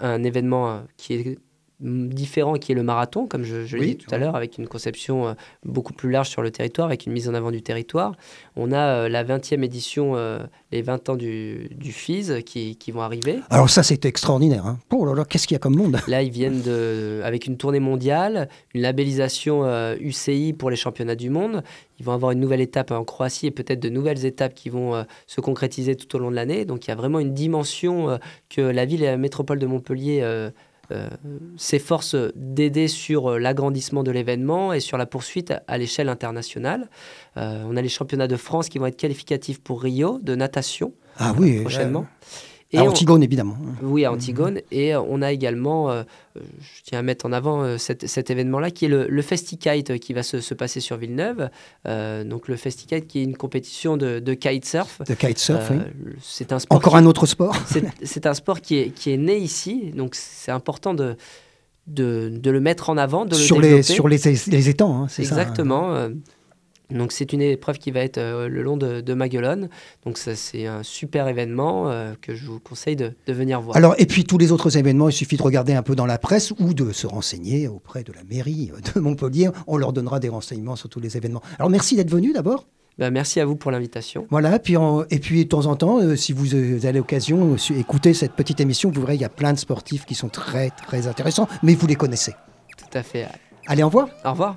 un 0.00 0.22
événement 0.22 0.70
euh, 0.70 0.80
qui 0.96 1.14
est 1.14 1.38
différent 1.82 2.54
qui 2.54 2.72
est 2.72 2.74
le 2.74 2.82
marathon, 2.82 3.26
comme 3.26 3.42
je, 3.42 3.66
je 3.66 3.76
l'ai 3.76 3.86
dit 3.86 3.96
tout 3.96 4.14
à 4.14 4.18
l'heure, 4.18 4.36
avec 4.36 4.58
une 4.58 4.68
conception 4.68 5.28
euh, 5.28 5.32
beaucoup 5.64 5.92
plus 5.92 6.10
large 6.10 6.28
sur 6.28 6.42
le 6.42 6.50
territoire, 6.50 6.86
avec 6.86 7.06
une 7.06 7.12
mise 7.12 7.28
en 7.28 7.34
avant 7.34 7.50
du 7.50 7.62
territoire. 7.62 8.14
On 8.56 8.72
a 8.72 8.78
euh, 8.78 9.08
la 9.08 9.24
20e 9.24 9.62
édition, 9.64 10.12
euh, 10.14 10.38
les 10.70 10.82
20 10.82 11.08
ans 11.10 11.16
du, 11.16 11.68
du 11.74 11.92
FIS 11.92 12.42
qui, 12.44 12.76
qui, 12.76 12.92
vont 12.92 13.02
arriver. 13.02 13.40
Alors 13.50 13.68
ça, 13.68 13.82
c'est 13.82 14.04
extraordinaire. 14.04 14.66
Hein. 14.66 14.78
Oh 14.92 15.04
là 15.04 15.14
là, 15.14 15.24
qu'est-ce 15.24 15.46
qu'il 15.46 15.54
y 15.54 15.56
a 15.56 15.58
comme 15.58 15.76
monde? 15.76 15.98
Là, 16.06 16.22
ils 16.22 16.30
viennent 16.30 16.62
de, 16.62 17.20
avec 17.24 17.46
une 17.46 17.56
tournée 17.56 17.80
mondiale, 17.80 18.48
une 18.74 18.82
labellisation 18.82 19.64
UCI 19.96 20.52
pour 20.52 20.70
les 20.70 20.76
championnats 20.76 21.16
du 21.16 21.30
monde. 21.30 21.62
Ils 21.98 22.04
vont 22.04 22.12
avoir 22.12 22.32
une 22.32 22.40
nouvelle 22.40 22.60
étape 22.60 22.90
en 22.90 23.04
Croatie 23.04 23.46
et 23.46 23.50
peut-être 23.50 23.80
de 23.80 23.88
nouvelles 23.88 24.24
étapes 24.24 24.54
qui 24.54 24.68
vont 24.68 25.04
se 25.26 25.40
concrétiser 25.40 25.94
tout 25.96 26.14
au 26.16 26.18
long 26.18 26.30
de 26.30 26.36
l'année. 26.36 26.64
Donc 26.64 26.86
il 26.86 26.88
y 26.88 26.92
a 26.92 26.96
vraiment 26.96 27.18
une 27.18 27.34
dimension 27.34 28.18
que 28.48 28.60
la 28.60 28.84
ville 28.84 29.02
et 29.02 29.06
la 29.06 29.16
métropole 29.16 29.58
de 29.58 29.66
Montpellier 29.66 30.50
s'efforce 31.56 32.16
d'aider 32.34 32.88
sur 32.88 33.32
euh, 33.32 33.38
l'agrandissement 33.38 34.02
de 34.02 34.10
l'événement 34.10 34.72
et 34.72 34.80
sur 34.80 34.98
la 34.98 35.06
poursuite 35.06 35.52
à 35.66 35.78
l'échelle 35.78 36.08
internationale. 36.08 36.88
Euh, 37.36 37.64
on 37.66 37.76
a 37.76 37.82
les 37.82 37.88
championnats 37.88 38.28
de 38.28 38.36
France 38.36 38.68
qui 38.68 38.78
vont 38.78 38.86
être 38.86 38.96
qualificatifs 38.96 39.60
pour 39.60 39.82
Rio 39.82 40.18
de 40.22 40.34
natation 40.34 40.92
ah 41.18 41.34
oui, 41.38 41.60
prochainement. 41.60 42.06
Et 42.72 42.78
à 42.78 42.84
Antigone, 42.84 43.22
évidemment. 43.22 43.56
Oui, 43.82 44.04
à 44.04 44.12
Antigone. 44.12 44.60
Et 44.70 44.94
euh, 44.94 45.00
on 45.02 45.20
a 45.20 45.32
également, 45.32 45.90
euh, 45.90 46.02
je 46.36 46.82
tiens 46.84 47.00
à 47.00 47.02
mettre 47.02 47.26
en 47.26 47.32
avant 47.32 47.62
euh, 47.62 47.76
cet, 47.76 48.30
événement-là, 48.30 48.70
qui 48.70 48.86
est 48.86 48.88
le, 48.88 49.06
le 49.08 49.22
FestiKite 49.22 49.98
qui 49.98 50.14
va 50.14 50.22
se, 50.22 50.54
passer 50.54 50.80
sur 50.80 50.96
Villeneuve. 50.96 51.50
donc 51.84 52.48
le 52.48 52.56
FestiKite 52.56 53.06
qui 53.06 53.20
est 53.20 53.24
une 53.24 53.36
compétition 53.36 53.96
de, 53.96 54.20
de 54.20 54.34
kitesurf. 54.34 55.02
De 55.06 55.14
kitesurf, 55.14 55.70
oui. 55.70 55.78
C'est 56.22 56.52
un 56.52 56.58
sport 56.58 56.76
Encore 56.76 56.96
un 56.96 57.04
autre 57.04 57.26
sport 57.26 57.56
C'est 58.02 58.26
un 58.26 58.34
sport 58.34 58.60
qui 58.60 58.76
est, 58.78 58.90
qui 58.90 59.12
est 59.12 59.16
né 59.16 59.36
ici. 59.36 59.92
Donc 59.94 60.14
c'est 60.14 60.52
important 60.52 60.94
de, 60.94 61.16
de, 61.86 62.30
de, 62.34 62.50
le 62.50 62.60
mettre 62.60 62.90
en 62.90 62.96
avant, 62.96 63.26
de 63.26 63.34
sur 63.34 63.60
le 63.60 63.68
les, 63.68 63.82
Sur 63.82 64.08
les, 64.08 64.18
les 64.18 64.68
étangs, 64.68 65.02
hein, 65.02 65.06
c'est 65.08 65.24
ça 65.24 65.40
Exactement. 65.40 66.08
Donc 66.92 67.12
c'est 67.12 67.32
une 67.32 67.42
épreuve 67.42 67.78
qui 67.78 67.90
va 67.90 68.00
être 68.00 68.18
euh, 68.18 68.48
le 68.48 68.62
long 68.62 68.76
de, 68.76 69.00
de, 69.00 69.14
Maguelone. 69.14 69.68
Donc 70.04 70.18
ça 70.18 70.34
c'est 70.36 70.66
un 70.66 70.82
super 70.82 71.28
événement 71.28 71.90
euh, 71.90 72.14
que 72.20 72.34
je 72.34 72.46
vous 72.46 72.60
conseille 72.60 72.96
de, 72.96 73.12
de, 73.26 73.32
venir 73.32 73.60
voir. 73.60 73.76
Alors 73.76 73.94
et 73.98 74.06
puis 74.06 74.24
tous 74.24 74.38
les 74.38 74.52
autres 74.52 74.76
événements, 74.76 75.08
il 75.08 75.12
suffit 75.12 75.36
de 75.36 75.42
regarder 75.42 75.74
un 75.74 75.82
peu 75.82 75.94
dans 75.94 76.06
la 76.06 76.18
presse 76.18 76.52
ou 76.58 76.74
de 76.74 76.92
se 76.92 77.06
renseigner 77.06 77.68
auprès 77.68 78.02
de 78.02 78.12
la 78.12 78.22
mairie 78.24 78.70
de 78.94 79.00
Montpellier. 79.00 79.50
On 79.66 79.76
leur 79.76 79.92
donnera 79.92 80.20
des 80.20 80.28
renseignements 80.28 80.76
sur 80.76 80.88
tous 80.88 81.00
les 81.00 81.16
événements. 81.16 81.42
Alors 81.58 81.70
merci 81.70 81.96
d'être 81.96 82.10
venu 82.10 82.32
d'abord. 82.32 82.66
Ben, 82.98 83.10
merci 83.10 83.40
à 83.40 83.46
vous 83.46 83.56
pour 83.56 83.70
l'invitation. 83.70 84.26
Voilà, 84.30 84.58
puis 84.58 84.76
et 85.10 85.18
puis 85.18 85.44
de 85.44 85.48
temps 85.48 85.66
en 85.66 85.76
temps, 85.76 86.00
euh, 86.00 86.14
si 86.14 86.32
vous 86.32 86.54
avez 86.54 86.92
l'occasion 86.92 87.56
d'écouter 87.70 88.12
cette 88.12 88.32
petite 88.32 88.60
émission, 88.60 88.90
vous 88.90 89.00
verrez, 89.00 89.14
il 89.14 89.20
y 89.20 89.24
a 89.24 89.30
plein 89.30 89.52
de 89.52 89.58
sportifs 89.58 90.04
qui 90.04 90.14
sont 90.14 90.28
très 90.28 90.70
très 90.70 91.06
intéressants, 91.06 91.48
mais 91.62 91.74
vous 91.74 91.86
les 91.86 91.96
connaissez. 91.96 92.32
Tout 92.76 92.98
à 92.98 93.02
fait. 93.02 93.26
Allez, 93.66 93.82
au 93.82 93.86
revoir. 93.86 94.08
Au 94.24 94.30
revoir. 94.32 94.56